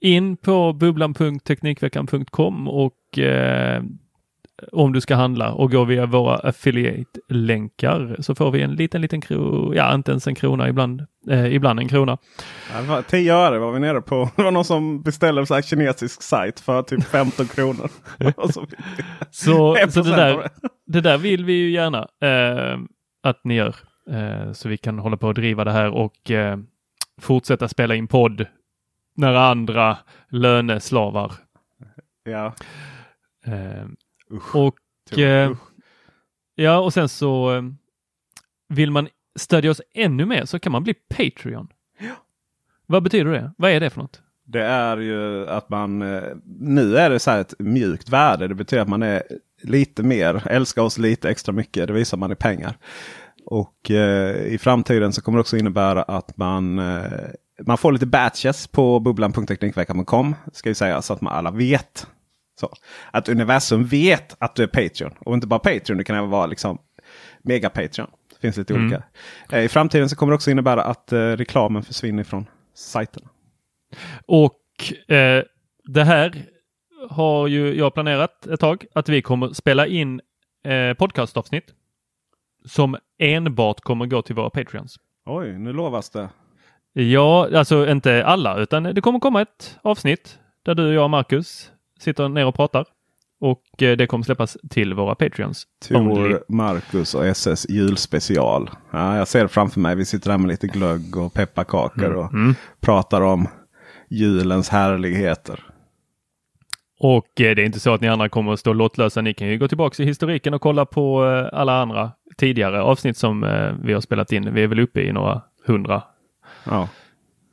[0.00, 3.82] In på bubblan.teknikveckan.com och eh,
[4.72, 9.20] om du ska handla och gå via våra affiliate-länkar så får vi en liten, liten
[9.20, 12.18] krona, ja inte ens en krona, ibland, eh, ibland en krona.
[12.88, 14.30] Ja, 10 öre var vi nere på.
[14.36, 17.90] Det var någon som beställde en kinesisk sajt för typ 15 kronor.
[18.52, 18.66] så
[19.30, 20.48] så, så det, där,
[20.86, 22.78] det där vill vi ju gärna eh,
[23.22, 23.74] att ni gör.
[24.10, 26.58] Eh, så vi kan hålla på och driva det här och eh,
[27.20, 28.46] fortsätta spela in podd
[29.16, 29.98] när andra
[30.30, 31.32] löneslavar.
[32.24, 32.54] Ja.
[34.32, 35.52] Usch, och eh,
[36.54, 37.62] ja, och sen så eh,
[38.68, 41.68] vill man stödja oss ännu mer så kan man bli Patreon.
[41.98, 42.14] Ja.
[42.86, 43.52] Vad betyder det?
[43.58, 44.22] Vad är det för något?
[44.46, 46.22] Det är ju att man eh,
[46.60, 48.48] nu är det så här ett mjukt värde.
[48.48, 49.22] Det betyder att man är
[49.62, 51.86] lite mer, älskar oss lite extra mycket.
[51.86, 52.78] Det visar man i pengar.
[53.46, 57.12] Och eh, i framtiden så kommer det också innebära att man eh,
[57.66, 60.34] man får lite batches på bubblan.teknikveckan.com.
[60.52, 62.06] Ska vi säga så att man alla vet
[62.60, 62.72] så.
[63.10, 65.14] Att universum vet att du är Patreon.
[65.20, 66.78] Och inte bara Patreon, det kan även vara liksom
[67.42, 68.10] mega Patreon.
[68.30, 68.86] Det finns lite mm.
[68.86, 69.02] olika.
[69.52, 73.28] Eh, I framtiden så kommer det också innebära att eh, reklamen försvinner från sajterna.
[74.26, 74.60] Och
[75.08, 75.44] eh,
[75.84, 76.46] det här
[77.10, 80.20] har ju jag planerat ett tag att vi kommer spela in
[80.64, 81.74] eh, podcastavsnitt
[82.64, 84.96] som enbart kommer gå till våra Patreons.
[85.26, 86.28] Oj, nu lovas det.
[86.92, 91.72] Ja, alltså inte alla, utan det kommer komma ett avsnitt där du och jag, Marcus,
[92.00, 92.86] sitter ner och pratar.
[93.40, 95.66] Och eh, det kommer släppas till våra Patreons.
[95.88, 98.70] Tor, Marcus och SS julspecial.
[98.90, 99.96] Ja, jag ser det framför mig.
[99.96, 102.18] Vi sitter där med lite glögg och pepparkakor mm.
[102.18, 102.54] och mm.
[102.80, 103.48] pratar om
[104.08, 105.60] julens härligheter.
[107.00, 109.20] Och eh, det är inte så att ni andra kommer att stå lottlösa.
[109.20, 113.16] Ni kan ju gå tillbaka i historiken och kolla på eh, alla andra tidigare avsnitt
[113.16, 113.40] som
[113.84, 114.54] vi har spelat in.
[114.54, 116.02] Vi är väl uppe i några hundra.
[116.64, 116.88] Ja.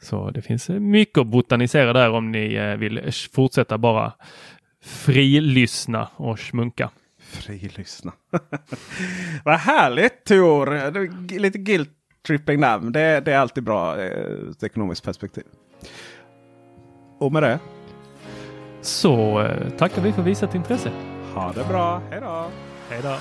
[0.02, 4.14] Så det finns mycket att botanisera där om ni eh, vill fortsätta bara
[4.84, 6.90] frilyssna och smunka.
[7.20, 8.12] Frilyssna.
[9.46, 11.40] Vad härligt Tor!
[11.40, 12.92] Lite guilt-tripping namn.
[12.92, 15.44] Det, det, är alltid bra eh, ur ett ekonomiskt perspektiv.
[17.20, 17.60] Och med det.
[18.82, 20.92] Så eh, tackar vi för visat intresse.
[21.34, 22.02] Ha det bra.
[22.10, 22.52] Hej då!
[22.90, 23.16] Hej då!